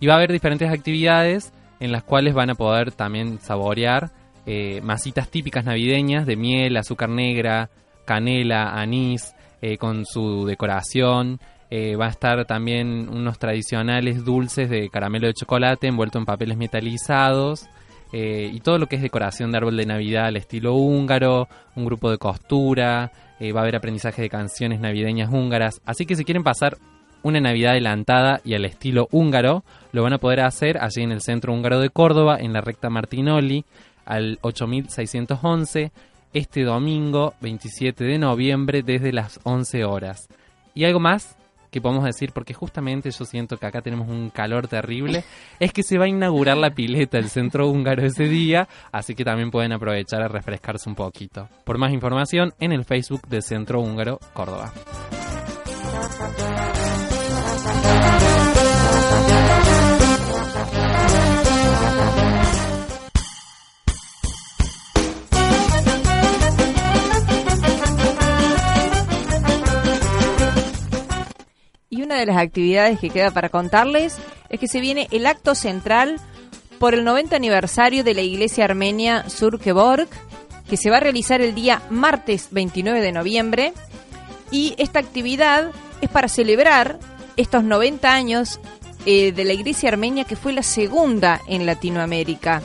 Y 0.05 0.07
va 0.07 0.13
a 0.13 0.17
haber 0.17 0.33
diferentes 0.33 0.71
actividades 0.71 1.51
en 1.81 1.91
las 1.91 2.03
cuales 2.03 2.35
van 2.35 2.51
a 2.51 2.55
poder 2.55 2.93
también 2.93 3.39
saborear 3.39 4.11
eh, 4.45 4.83
masitas 4.83 5.31
típicas 5.31 5.65
navideñas 5.65 6.27
de 6.27 6.37
miel, 6.37 6.77
azúcar 6.77 7.09
negra, 7.09 7.71
canela, 8.05 8.79
anís, 8.79 9.35
eh, 9.63 9.79
con 9.79 10.05
su 10.05 10.45
decoración. 10.45 11.41
Eh, 11.71 11.97
va 11.97 12.05
a 12.05 12.11
estar 12.11 12.45
también 12.45 13.09
unos 13.09 13.39
tradicionales 13.39 14.27
dulces 14.27 14.69
de 14.69 14.91
caramelo 14.91 15.27
de 15.27 15.33
chocolate 15.33 15.87
envuelto 15.87 16.19
en 16.19 16.27
papeles 16.27 16.59
metalizados. 16.59 17.65
eh, 18.13 18.51
y 18.53 18.61
todo 18.61 18.77
lo 18.77 18.89
que 18.89 18.97
es 18.97 19.03
decoración 19.03 19.53
de 19.53 19.57
árbol 19.57 19.79
de 19.79 19.87
Navidad 19.87 20.27
al 20.27 20.37
estilo 20.37 20.75
húngaro, 20.75 21.49
un 21.77 21.87
grupo 21.87 22.11
de 22.11 22.19
costura, 22.19 23.11
va 23.41 23.61
a 23.61 23.63
haber 23.63 23.77
aprendizaje 23.77 24.21
de 24.21 24.29
canciones 24.29 24.81
navideñas 24.81 25.33
húngaras. 25.33 25.81
Así 25.87 26.05
que 26.05 26.15
si 26.15 26.27
quieren 26.27 26.45
pasar 26.45 26.77
una 27.25 27.41
Navidad 27.41 27.73
adelantada 27.73 28.41
y 28.45 28.55
al 28.55 28.65
estilo 28.65 29.09
húngaro, 29.11 29.65
lo 29.91 30.03
van 30.05 30.13
a 30.13 30.19
poder 30.19 30.41
hacer 30.41 30.79
allí 30.79 31.03
en 31.03 31.11
el 31.11 31.21
Centro 31.21 31.53
Húngaro 31.53 31.81
de 31.81 31.91
Córdoba, 31.91 32.37
en 32.39 32.53
la 32.53 32.61
recta 32.61 32.91
Martinoli, 32.91 33.65
al 34.05 34.39
8611, 34.43 35.91
este 36.33 36.63
domingo 36.63 37.35
27 37.41 38.05
de 38.05 38.19
noviembre 38.19 38.83
desde 38.83 39.13
las 39.13 39.41
11 39.43 39.85
horas. 39.85 40.29
Y 40.75 40.85
algo 40.85 41.01
más 41.01 41.37
que 41.71 41.81
podemos 41.81 42.05
decir, 42.05 42.31
porque 42.33 42.55
justamente 42.55 43.11
yo 43.11 43.25
siento 43.25 43.57
que 43.57 43.67
acá 43.67 43.83
tenemos 43.83 44.09
un 44.09 44.31
calor 44.31 44.69
terrible, 44.69 45.25
es 45.59 45.73
que 45.73 45.83
se 45.83 45.99
va 45.99 46.05
a 46.05 46.09
inaugurar 46.09 46.57
la 46.57 46.71
pileta 46.71 47.17
del 47.17 47.29
Centro 47.29 47.69
Húngaro 47.69 48.07
ese 48.07 48.29
día, 48.29 48.69
así 48.93 49.17
que 49.17 49.25
también 49.25 49.51
pueden 49.51 49.73
aprovechar 49.73 50.23
a 50.23 50.29
refrescarse 50.29 50.89
un 50.89 50.95
poquito. 50.95 51.49
Por 51.65 51.79
más 51.79 51.93
información, 51.93 52.53
en 52.61 52.71
el 52.71 52.85
Facebook 52.85 53.27
del 53.27 53.43
Centro 53.43 53.81
Húngaro 53.81 54.21
Córdoba. 54.35 54.73
Y 71.95 72.03
una 72.03 72.17
de 72.17 72.27
las 72.27 72.39
actividades 72.39 72.99
que 72.99 73.11
queda 73.11 73.31
para 73.31 73.51
contarles 73.51 74.17
es 74.49 74.59
que 74.59 74.67
se 74.67 74.81
viene 74.81 75.07
el 75.13 75.27
acto 75.27 75.55
central 75.55 76.21
por 76.81 76.93
el 76.95 77.05
90 77.05 77.37
aniversario 77.37 78.03
de 78.03 78.15
la 78.15 78.23
iglesia 78.23 78.65
armenia 78.65 79.29
Surkeborg, 79.29 80.09
que 80.69 80.77
se 80.77 80.91
va 80.91 80.97
a 80.97 81.01
realizar 81.01 81.41
el 81.41 81.55
día 81.55 81.83
martes 81.91 82.49
29 82.51 83.01
de 83.01 83.13
noviembre. 83.13 83.73
Y 84.51 84.75
esta 84.79 84.99
actividad 84.99 85.71
es 86.01 86.09
para 86.09 86.29
celebrar 86.29 86.99
estos 87.37 87.65
90 87.65 88.13
años 88.13 88.61
eh, 89.07 89.33
de 89.33 89.45
la 89.45 89.53
iglesia 89.53 89.91
armenia, 89.91 90.25
que 90.25 90.37
fue 90.37 90.53
la 90.53 90.63
segunda 90.63 91.41
en 91.47 91.67
Latinoamérica. 91.67 92.63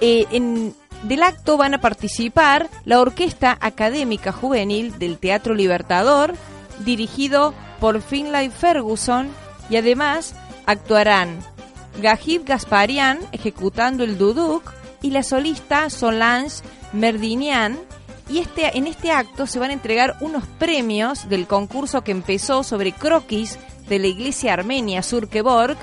Eh, 0.00 0.26
en, 0.30 0.74
del 1.04 1.22
acto 1.22 1.56
van 1.56 1.74
a 1.74 1.80
participar 1.80 2.68
la 2.84 3.00
Orquesta 3.00 3.56
Académica 3.60 4.32
Juvenil 4.32 4.98
del 4.98 5.18
Teatro 5.18 5.54
Libertador, 5.54 6.34
dirigido 6.84 7.54
por 7.80 8.02
Finlay 8.02 8.50
Ferguson, 8.50 9.30
y 9.70 9.76
además 9.76 10.34
actuarán 10.66 11.38
Gajib 12.00 12.44
Gasparian 12.44 13.18
ejecutando 13.32 14.04
el 14.04 14.18
duduk 14.18 14.72
y 15.02 15.10
la 15.10 15.22
solista 15.22 15.90
Solange 15.90 16.62
Merdinian. 16.92 17.78
Y 18.28 18.38
este, 18.38 18.78
en 18.78 18.86
este 18.86 19.10
acto 19.10 19.46
se 19.46 19.58
van 19.58 19.70
a 19.70 19.74
entregar 19.74 20.16
unos 20.20 20.44
premios 20.58 21.28
del 21.28 21.46
concurso 21.46 22.02
que 22.02 22.12
empezó 22.12 22.62
sobre 22.62 22.92
croquis 22.92 23.58
de 23.88 23.98
la 23.98 24.06
iglesia 24.06 24.52
armenia 24.52 25.02
Surkeborg, 25.02 25.76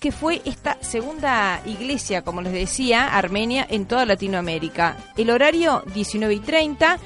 que 0.00 0.12
fue 0.12 0.42
esta 0.44 0.78
segunda 0.80 1.60
iglesia, 1.66 2.22
como 2.22 2.42
les 2.42 2.52
decía, 2.52 3.16
armenia 3.16 3.66
en 3.68 3.86
toda 3.86 4.06
Latinoamérica. 4.06 4.96
El 5.16 5.30
horario 5.30 5.82
19 5.94 6.34
y 6.34 6.40
30 6.40 6.98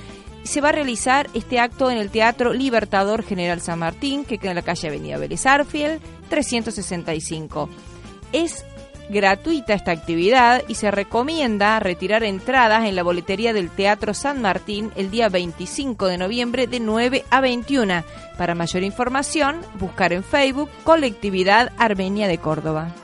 se 0.42 0.60
va 0.60 0.70
a 0.70 0.72
realizar 0.72 1.28
este 1.34 1.58
acto 1.58 1.90
en 1.90 1.98
el 1.98 2.10
Teatro 2.10 2.52
Libertador 2.52 3.22
General 3.22 3.60
San 3.60 3.78
Martín, 3.78 4.24
que 4.24 4.38
queda 4.38 4.50
en 4.50 4.56
la 4.56 4.62
calle 4.62 4.88
Avenida 4.88 5.18
Vélez 5.18 5.46
Arfiel, 5.46 6.00
365. 6.28 7.68
Es 8.32 8.64
gratuita 9.08 9.74
esta 9.74 9.90
actividad 9.90 10.62
y 10.68 10.74
se 10.74 10.90
recomienda 10.90 11.78
retirar 11.80 12.22
entradas 12.22 12.84
en 12.84 12.96
la 12.96 13.02
boletería 13.02 13.52
del 13.52 13.70
Teatro 13.70 14.14
San 14.14 14.40
Martín 14.40 14.90
el 14.96 15.10
día 15.10 15.28
25 15.28 16.06
de 16.06 16.18
noviembre 16.18 16.66
de 16.66 16.80
9 16.80 17.24
a 17.30 17.40
21. 17.40 18.04
Para 18.38 18.54
mayor 18.54 18.82
información, 18.82 19.60
buscar 19.78 20.12
en 20.12 20.24
Facebook 20.24 20.70
Colectividad 20.84 21.72
Armenia 21.78 22.28
de 22.28 22.38
Córdoba. 22.38 23.01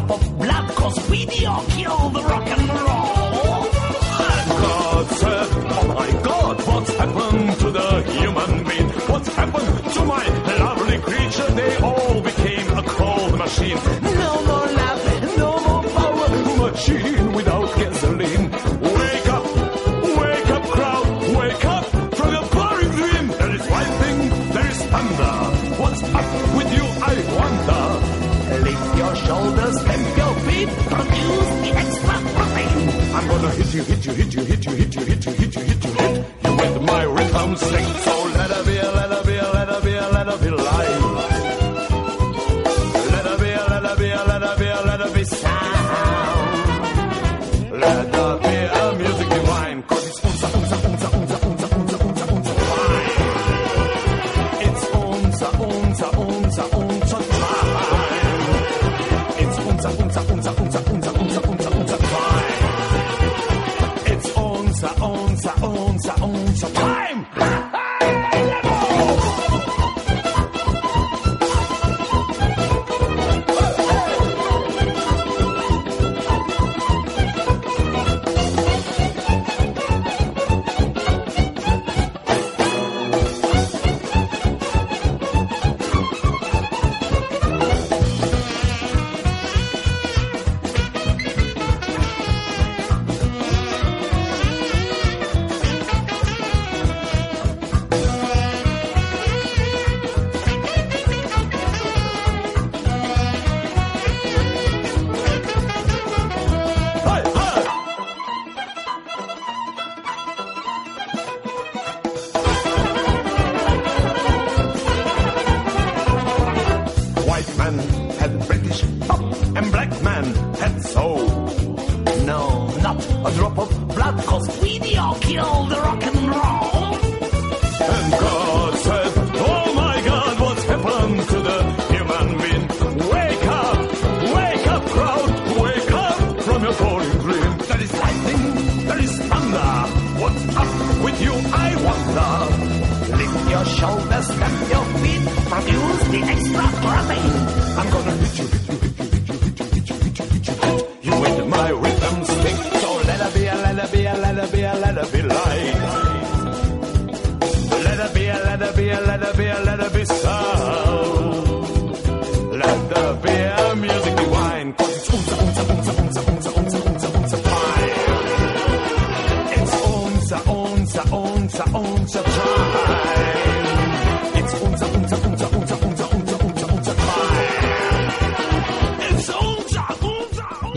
Drop 0.00 0.10
of 0.10 0.38
blood, 0.38 0.68
cause 0.76 0.98
video. 1.08 1.28
killed 1.48 1.66
the 1.66 1.77
shoulders, 29.28 29.80
stamp 29.82 30.16
your 30.16 30.34
feet, 30.46 30.68
produce 30.88 31.50
the 31.62 31.70
extra 31.82 32.16
protein. 32.34 32.88
I'm 33.14 33.28
gonna 33.28 33.50
hit 33.50 33.74
you, 33.74 33.82
hit 33.84 34.06
you, 34.06 34.12
hit 34.14 34.34
you, 34.34 34.44
hit 34.44 34.66
you, 34.66 34.72
hit 34.72 34.86
you. 34.86 34.87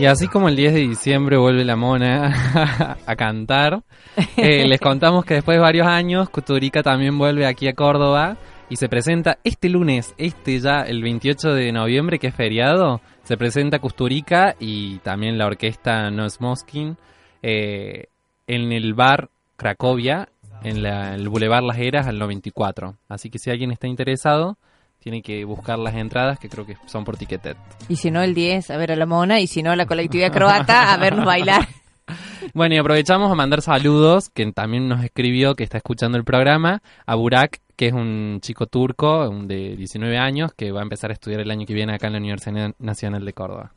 Y 0.02 0.06
así 0.06 0.26
como 0.26 0.48
el 0.48 0.56
10 0.56 0.74
de 0.74 0.80
diciembre 0.80 1.36
vuelve 1.36 1.64
la 1.64 1.76
mona 1.76 2.96
a 3.06 3.14
cantar, 3.14 3.84
eh, 4.36 4.66
les 4.66 4.80
contamos 4.80 5.24
que 5.24 5.34
después 5.34 5.54
de 5.56 5.60
varios 5.62 5.86
años, 5.86 6.28
Cuturica 6.28 6.82
también 6.82 7.16
vuelve 7.16 7.46
aquí 7.46 7.68
a 7.68 7.72
Córdoba 7.74 8.36
y 8.68 8.74
se 8.74 8.88
presenta 8.88 9.38
este 9.44 9.68
lunes, 9.68 10.12
este 10.18 10.58
ya, 10.58 10.80
el 10.80 11.02
28 11.04 11.54
de 11.54 11.70
noviembre, 11.70 12.18
que 12.18 12.26
es 12.26 12.34
feriado, 12.34 13.00
se 13.22 13.36
presenta 13.36 13.78
Custurica 13.78 14.56
y 14.58 14.98
también 15.04 15.38
la 15.38 15.46
orquesta 15.46 16.10
No 16.10 16.28
Smoking 16.28 16.96
eh, 17.40 18.06
en 18.48 18.72
el 18.72 18.94
bar 18.94 19.30
Cracovia, 19.56 20.30
en 20.64 20.82
la- 20.82 21.14
el 21.14 21.28
Boulevard 21.28 21.62
Las 21.62 21.78
Heras 21.78 22.08
al 22.08 22.18
94. 22.18 22.96
Así 23.08 23.30
que 23.30 23.38
si 23.38 23.50
alguien 23.52 23.70
está 23.70 23.86
interesado, 23.86 24.58
tiene 25.02 25.20
que 25.20 25.44
buscar 25.44 25.78
las 25.78 25.94
entradas 25.94 26.38
que 26.38 26.48
creo 26.48 26.64
que 26.64 26.76
son 26.86 27.04
por 27.04 27.16
Ticketet. 27.16 27.56
Y 27.88 27.96
si 27.96 28.10
no, 28.10 28.22
el 28.22 28.34
10, 28.34 28.70
a 28.70 28.76
ver 28.76 28.92
a 28.92 28.96
la 28.96 29.04
mona. 29.04 29.40
Y 29.40 29.48
si 29.48 29.62
no, 29.62 29.74
la 29.74 29.86
colectividad 29.86 30.32
croata, 30.32 30.94
a 30.94 30.96
vernos 30.96 31.26
bailar. 31.26 31.68
Bueno, 32.54 32.74
y 32.74 32.78
aprovechamos 32.78 33.30
a 33.30 33.34
mandar 33.34 33.62
saludos, 33.62 34.28
que 34.28 34.50
también 34.52 34.88
nos 34.88 35.02
escribió, 35.02 35.54
que 35.54 35.62
está 35.62 35.78
escuchando 35.78 36.18
el 36.18 36.24
programa, 36.24 36.82
a 37.06 37.14
Burak, 37.14 37.60
que 37.76 37.86
es 37.86 37.92
un 37.92 38.40
chico 38.42 38.66
turco 38.66 39.30
de 39.44 39.76
19 39.76 40.18
años, 40.18 40.52
que 40.54 40.72
va 40.72 40.80
a 40.80 40.82
empezar 40.82 41.10
a 41.10 41.14
estudiar 41.14 41.40
el 41.40 41.50
año 41.50 41.64
que 41.64 41.72
viene 41.72 41.94
acá 41.94 42.08
en 42.08 42.14
la 42.14 42.18
Universidad 42.18 42.74
Nacional 42.78 43.24
de 43.24 43.32
Córdoba. 43.32 43.72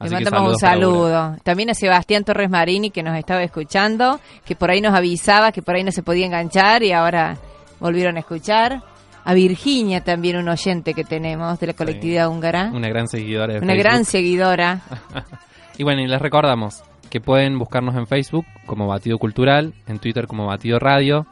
Le 0.00 0.10
mandamos 0.10 0.52
un 0.52 0.58
saludo. 0.58 1.36
También 1.44 1.70
a 1.70 1.74
Sebastián 1.74 2.24
Torres 2.24 2.50
Marini, 2.50 2.90
que 2.90 3.02
nos 3.02 3.16
estaba 3.16 3.42
escuchando, 3.42 4.20
que 4.44 4.56
por 4.56 4.70
ahí 4.70 4.80
nos 4.80 4.94
avisaba 4.94 5.52
que 5.52 5.62
por 5.62 5.76
ahí 5.76 5.84
no 5.84 5.92
se 5.92 6.02
podía 6.02 6.26
enganchar 6.26 6.82
y 6.82 6.92
ahora 6.92 7.38
volvieron 7.78 8.16
a 8.16 8.20
escuchar. 8.20 8.82
A 9.24 9.34
Virginia, 9.34 10.02
también 10.02 10.36
un 10.36 10.48
oyente 10.48 10.94
que 10.94 11.04
tenemos 11.04 11.58
de 11.60 11.66
la 11.68 11.72
colectividad 11.74 12.28
húngara. 12.28 12.70
Una 12.72 12.88
gran 12.88 13.06
seguidora 13.08 13.52
de 13.54 13.58
Una 13.60 13.68
Facebook. 13.74 13.82
gran 13.84 14.04
seguidora. 14.04 14.80
Y 15.78 15.82
bueno, 15.82 16.02
y 16.02 16.06
les 16.06 16.20
recordamos 16.20 16.82
que 17.08 17.22
pueden 17.22 17.58
buscarnos 17.58 17.94
en 17.96 18.06
Facebook 18.06 18.44
como 18.66 18.86
Batido 18.86 19.16
Cultural, 19.18 19.72
en 19.86 19.98
Twitter 19.98 20.26
como 20.26 20.44
Batido 20.46 20.78
Radio. 20.78 21.26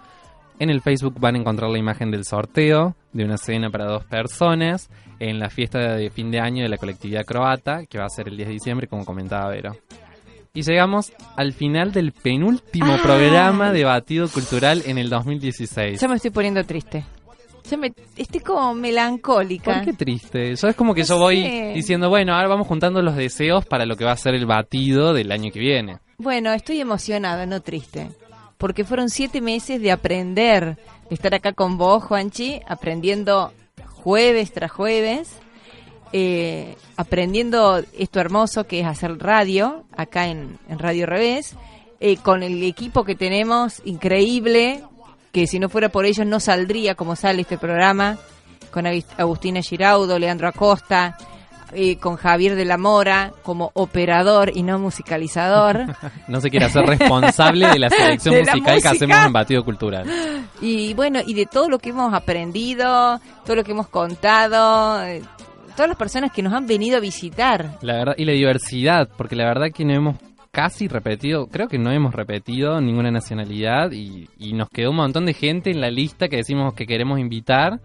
En 0.59 0.71
el 0.71 0.81
Facebook 0.81 1.17
van 1.21 1.35
a 1.35 1.39
encontrar 1.39 1.69
la 1.71 1.79
imagen 1.79 2.11
del 2.11 2.25
sorteo 2.25 2.97
de 3.13 3.25
una 3.25 3.37
cena 3.37 3.69
para 3.69 3.85
dos 3.85 4.05
personas 4.07 4.89
en 5.21 5.39
la 5.39 5.51
fiesta 5.51 5.79
de 5.95 6.09
fin 6.09 6.31
de 6.31 6.41
año 6.41 6.63
de 6.63 6.71
la 6.71 6.79
colectividad 6.79 7.27
croata, 7.27 7.85
que 7.85 7.99
va 7.99 8.07
a 8.07 8.09
ser 8.09 8.29
el 8.29 8.37
10 8.39 8.49
de 8.49 8.55
diciembre, 8.55 8.87
como 8.89 9.05
comentaba 9.05 9.51
Vero. 9.51 9.77
Y 10.55 10.63
llegamos 10.63 11.13
al 11.37 11.53
final 11.53 11.93
del 11.93 12.13
penúltimo 12.13 12.95
Ah. 12.95 13.01
programa 13.03 13.71
de 13.71 13.85
Batido 13.85 14.29
Cultural 14.31 14.83
en 14.87 14.97
el 14.97 15.11
2016. 15.11 16.01
Ya 16.01 16.09
me 16.09 16.17
estoy 16.17 16.31
poniendo 16.31 16.65
triste. 16.65 17.05
Ya 17.71 17.77
me, 17.77 17.93
estoy 18.17 18.41
como 18.41 18.75
melancólica. 18.75 19.75
¿Por 19.75 19.85
qué 19.85 19.93
triste? 19.93 20.57
Yo 20.57 20.69
es 20.69 20.77
como 20.77 20.95
que 20.95 21.03
No 21.03 21.09
yo 21.09 21.19
voy 21.19 21.43
diciendo, 21.75 22.09
bueno, 22.09 22.35
ahora 22.35 22.49
vamos 22.49 22.67
juntando 22.67 23.03
los 23.03 23.17
deseos 23.17 23.67
para 23.67 23.85
lo 23.85 23.97
que 23.97 24.05
va 24.05 24.13
a 24.13 24.17
ser 24.17 24.35
el 24.35 24.47
batido 24.47 25.13
del 25.13 25.31
año 25.33 25.51
que 25.53 25.59
viene. 25.59 25.99
Bueno, 26.19 26.53
estoy 26.53 26.81
emocionada, 26.81 27.47
no 27.47 27.61
triste. 27.61 28.09
Porque 28.57 28.85
fueron 28.85 29.09
siete 29.11 29.41
meses 29.41 29.81
de 29.81 29.93
aprender, 29.93 30.79
de 31.09 31.15
estar 31.15 31.35
acá 31.35 31.53
con 31.53 31.79
vos, 31.79 32.03
Juanchi, 32.03 32.61
aprendiendo 32.67 33.53
jueves 34.03 34.53
tras 34.53 34.73
jueves, 34.73 35.37
eh, 36.13 36.75
aprendiendo 36.97 37.83
esto 37.97 38.19
hermoso 38.19 38.65
que 38.65 38.81
es 38.81 38.87
hacer 38.87 39.19
radio, 39.19 39.85
acá 39.97 40.29
en, 40.29 40.59
en 40.69 40.79
Radio 40.79 41.07
Revés, 41.07 41.55
eh, 42.01 42.17
con 42.17 42.43
el 42.43 42.63
equipo 42.63 43.05
que 43.05 43.15
tenemos, 43.15 43.83
increíble, 43.85 44.83
que 45.33 45.47
si 45.47 45.59
no 45.59 45.69
fuera 45.69 45.89
por 45.89 46.05
ellos 46.07 46.27
no 46.27 46.41
saldría 46.41 46.95
como 46.95 47.17
sale 47.17 47.43
este 47.43 47.59
programa, 47.59 48.17
con 48.71 48.85
Agust- 48.87 49.15
Agustina 49.19 49.61
Giraudo, 49.63 50.19
Leandro 50.19 50.49
Acosta, 50.49 51.17
eh, 51.73 51.97
con 51.99 52.17
Javier 52.17 52.55
de 52.55 52.65
la 52.65 52.79
Mora 52.79 53.33
como 53.43 53.71
operador 53.75 54.51
y 54.55 54.63
no 54.63 54.79
musicalizador. 54.79 55.85
No 56.29 56.41
se 56.41 56.51
quiere 56.51 56.67
hacer 56.67 56.85
responsable 56.87 57.69
de 57.69 57.79
la 57.79 57.91
selección 57.91 58.35
De 58.37 58.45
la 58.45 58.53
musical 58.53 58.83
que 58.83 58.89
hacemos 58.89 59.17
en 59.27 59.33
Batido 59.33 59.65
Cultural. 59.65 60.07
Y 60.61 60.95
bueno, 60.95 61.21
y 61.27 61.35
de 61.35 61.47
todo 61.47 61.69
lo 61.69 61.79
que 61.79 61.91
hemos 61.91 62.13
aprendido, 62.15 63.21
todo 63.45 63.57
lo 63.57 63.65
que 63.65 63.73
hemos 63.73 63.89
contado, 63.89 65.03
eh, 65.05 65.23
todas 65.77 65.89
las 65.89 65.97
personas 65.99 66.33
que 66.33 66.43
nos 66.43 66.53
han 66.53 66.67
venido 66.67 66.97
a 66.97 67.01
visitar. 67.01 67.79
La 67.83 67.95
verdad, 67.95 68.15
y 68.17 68.25
la 68.25 68.33
diversidad, 68.33 69.09
porque 69.17 69.37
la 69.37 69.45
verdad 69.45 69.67
que 69.75 69.85
no 69.85 69.95
hemos 69.95 70.17
casi 70.61 70.89
repetido, 70.89 71.47
creo 71.47 71.69
que 71.69 71.79
no 71.79 71.93
hemos 71.93 72.13
repetido 72.13 72.81
ninguna 72.81 73.13
nacionalidad 73.13 73.93
y, 73.93 74.29
y 74.39 74.55
nos 74.55 74.69
quedó 74.71 74.91
un 74.91 74.97
montón 74.97 75.25
de 75.25 75.33
gente 75.33 75.71
en 75.71 75.81
la 75.81 75.89
lista 75.89 76.29
que 76.29 76.39
decimos 76.39 76.75
que 76.75 76.85
queremos 76.85 77.21
invitar. 77.21 77.79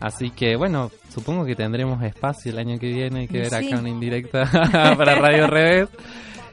Así 0.00 0.30
que 0.30 0.56
bueno, 0.56 0.90
supongo 1.10 1.44
que 1.44 1.54
tendremos 1.54 2.02
espacio 2.02 2.50
el 2.50 2.58
año 2.58 2.76
que 2.76 2.88
viene, 2.88 3.20
hay 3.20 3.28
que 3.28 3.38
ver 3.38 3.50
Sí. 3.50 3.68
acá 3.68 3.78
una 3.78 3.88
indirecta 3.88 4.44
para 4.98 5.14
Radio 5.14 5.46
Revés. 5.46 5.88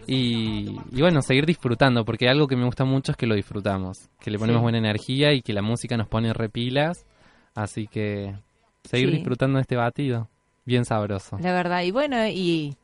Y, 0.06 0.78
y 0.92 1.02
bueno, 1.02 1.24
seguir 1.24 1.48
disfrutando, 1.48 2.06
porque 2.06 2.30
algo 2.30 2.46
que 2.48 2.56
me 2.56 2.66
gusta 2.66 2.86
mucho 2.86 3.12
es 3.14 3.18
que 3.18 3.26
lo 3.26 3.34
disfrutamos, 3.34 4.08
que 4.20 4.30
le 4.30 4.38
ponemos 4.38 4.60
Sí. 4.60 4.64
buena 4.64 4.78
energía 4.78 5.34
y 5.34 5.42
que 5.42 5.52
la 5.54 5.64
música 5.64 5.98
nos 5.98 6.08
pone 6.08 6.32
repilas. 6.32 7.08
Así 7.56 7.88
que 7.88 8.36
seguir 8.84 9.10
Sí. 9.10 9.16
disfrutando 9.16 9.58
de 9.58 9.62
este 9.62 9.76
batido, 9.78 10.28
bien 10.64 10.86
sabroso. 10.86 11.40
La 11.42 11.54
verdad. 11.54 11.82
Y 11.82 11.90
bueno, 11.90 12.18
y 12.28 12.76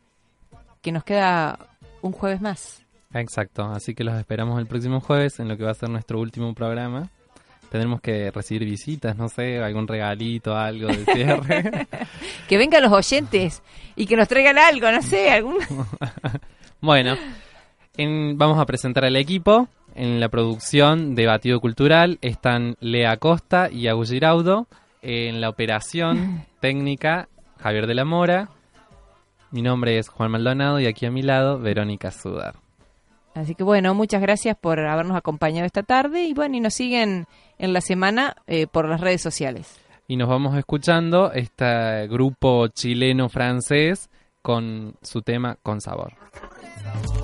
que 0.82 0.92
nos 0.92 1.04
queda 1.04 1.60
un 2.02 2.12
jueves 2.12 2.41
más. 2.41 2.86
Exacto, 3.14 3.64
así 3.66 3.93
que 3.93 4.04
los 4.04 4.16
esperamos 4.18 4.60
el 4.60 4.68
próximo 4.68 4.99
jueves 5.02 5.39
en 5.39 5.47
lo 5.49 5.58
que 5.58 5.64
va 5.66 5.72
a 5.72 5.76
ser 5.76 5.89
nuestro 5.89 6.20
último 6.20 6.54
programa. 6.54 7.10
Tendremos 7.70 8.02
que 8.02 8.32
recibir 8.32 8.66
visitas, 8.66 9.16
no 9.18 9.30
sé, 9.30 9.58
algún 9.64 9.88
regalito, 9.88 10.56
algo 10.56 10.88
de 10.88 11.06
cierre. 11.06 11.88
Que 12.49 12.58
vengan 12.58 12.84
los 12.84 12.91
oyentes 12.91 13.62
y 13.95 14.06
que 14.08 14.18
nos 14.18 14.28
traigan 14.28 14.58
algo, 14.58 14.91
no 14.91 15.02
sé, 15.02 15.30
algún... 15.32 15.56
bueno, 16.82 17.16
en- 17.97 18.38
vamos 18.38 18.60
a 18.60 18.66
presentar 18.66 19.06
al 19.06 19.16
equipo. 19.16 19.68
En 19.95 20.20
la 20.22 20.30
producción 20.30 21.16
de 21.16 21.26
Batido 21.28 21.60
Cultural 21.60 22.18
están 22.22 22.76
Lea 22.80 23.18
Costa 23.18 23.70
y 23.72 23.88
Agus 23.88 24.10
Giraudo. 24.12 24.68
En 25.02 25.41
la 25.41 25.49
operación 25.49 26.45
técnica, 26.62 27.28
Javier 27.60 27.88
de 27.88 27.95
la 27.95 28.06
Mora. 28.06 28.49
Mi 29.52 29.62
nombre 29.62 29.97
es 29.97 30.08
Juan 30.08 30.32
Maldonado 30.32 30.80
y 30.80 30.86
aquí 30.88 31.06
a 31.06 31.12
mi 31.12 31.22
lado, 31.22 31.60
Verónica 31.60 32.12
Sudar. 32.12 32.56
Así 33.34 33.56
que 33.56 33.64
bueno, 33.64 33.93
muchas 33.93 34.22
gracias 34.22 34.58
por 34.58 34.80
habernos 34.80 35.16
acompañado 35.18 35.66
esta 35.66 35.84
tarde 35.84 36.24
y 36.24 36.34
bueno, 36.34 36.58
y 36.58 36.60
nos 36.60 36.74
siguen 36.74 37.28
en 37.58 37.74
la 37.74 37.82
semana 37.82 38.36
eh, 38.47 38.68
por 38.68 38.88
las 38.88 39.02
redes 39.02 39.22
sociales. 39.22 39.80
Y 40.08 40.18
nos 40.18 40.28
vamos 40.28 40.58
escuchando 40.58 41.32
este 41.32 42.08
grupo 42.08 42.68
chileno-francés 42.68 44.10
con 44.41 44.95
su 45.02 45.22
tema 45.22 45.58
Con 45.62 45.80
Sabor. 45.80 46.14
con 46.16 47.21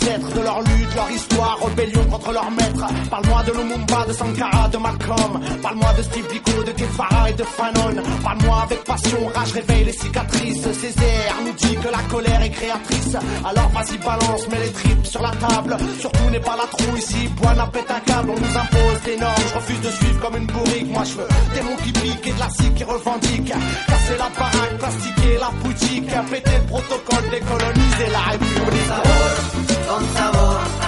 de 0.00 0.40
leur 0.42 0.60
lutte, 0.60 0.94
leur 0.94 1.10
histoire, 1.10 1.58
rébellion 1.64 2.04
contre 2.04 2.32
leur 2.32 2.50
maître. 2.50 2.86
Parle-moi 3.10 3.42
de 3.42 3.52
Lumumba, 3.52 4.04
de 4.06 4.12
Sankara, 4.12 4.68
de 4.68 4.78
Malcolm. 4.78 5.40
Parle-moi 5.62 5.92
de 5.96 6.02
Steve 6.02 6.26
Biko, 6.30 6.62
de 6.62 6.72
Guevara 6.72 7.30
et 7.30 7.32
de 7.34 7.42
Fanon. 7.42 8.02
Parle-moi 8.22 8.62
avec 8.62 8.84
passion, 8.84 9.18
rage 9.34 9.52
réveille 9.52 9.84
les 9.84 9.92
cicatrices. 9.92 10.62
Césaire 10.72 11.34
nous 11.44 11.52
dit 11.52 11.76
que 11.76 11.88
la 11.88 12.02
colère 12.10 12.42
est 12.42 12.50
créatrice. 12.50 13.16
Alors 13.44 13.68
vas-y 13.70 13.98
balance, 13.98 14.48
mets 14.48 14.60
les 14.60 14.72
tripes 14.72 15.06
sur 15.06 15.22
la 15.22 15.30
table. 15.30 15.76
Surtout 16.00 16.30
n'est 16.30 16.40
pas 16.40 16.56
la 16.56 16.66
trou 16.66 16.96
ici, 16.96 17.28
Bois 17.40 17.54
pète 17.72 17.90
un 17.90 18.00
câble, 18.00 18.30
on 18.30 18.40
nous 18.40 18.56
impose 18.58 19.02
des 19.04 19.16
normes. 19.16 19.34
Je 19.48 19.54
refuse 19.54 19.80
de 19.80 19.90
suivre 19.90 20.20
comme 20.20 20.36
une 20.36 20.46
bourrique. 20.46 20.90
Moi 20.90 21.04
je 21.04 21.14
veux 21.14 21.28
des 21.54 21.62
mots 21.62 21.76
qui 21.84 21.92
piquent 21.92 22.26
et 22.26 22.32
de 22.32 22.74
qui 22.74 22.84
revendique. 22.84 23.52
Casser 23.86 24.16
la 24.18 24.28
baraque, 24.38 24.78
plastiquer 24.78 25.38
la 25.40 25.50
boutique. 25.62 26.10
Péter 26.30 26.58
le 26.60 26.66
protocole, 26.66 27.30
décoloniser 27.30 28.08
la 28.12 28.18
République. 28.30 29.87
con 29.88 30.04
sabor. 30.12 30.87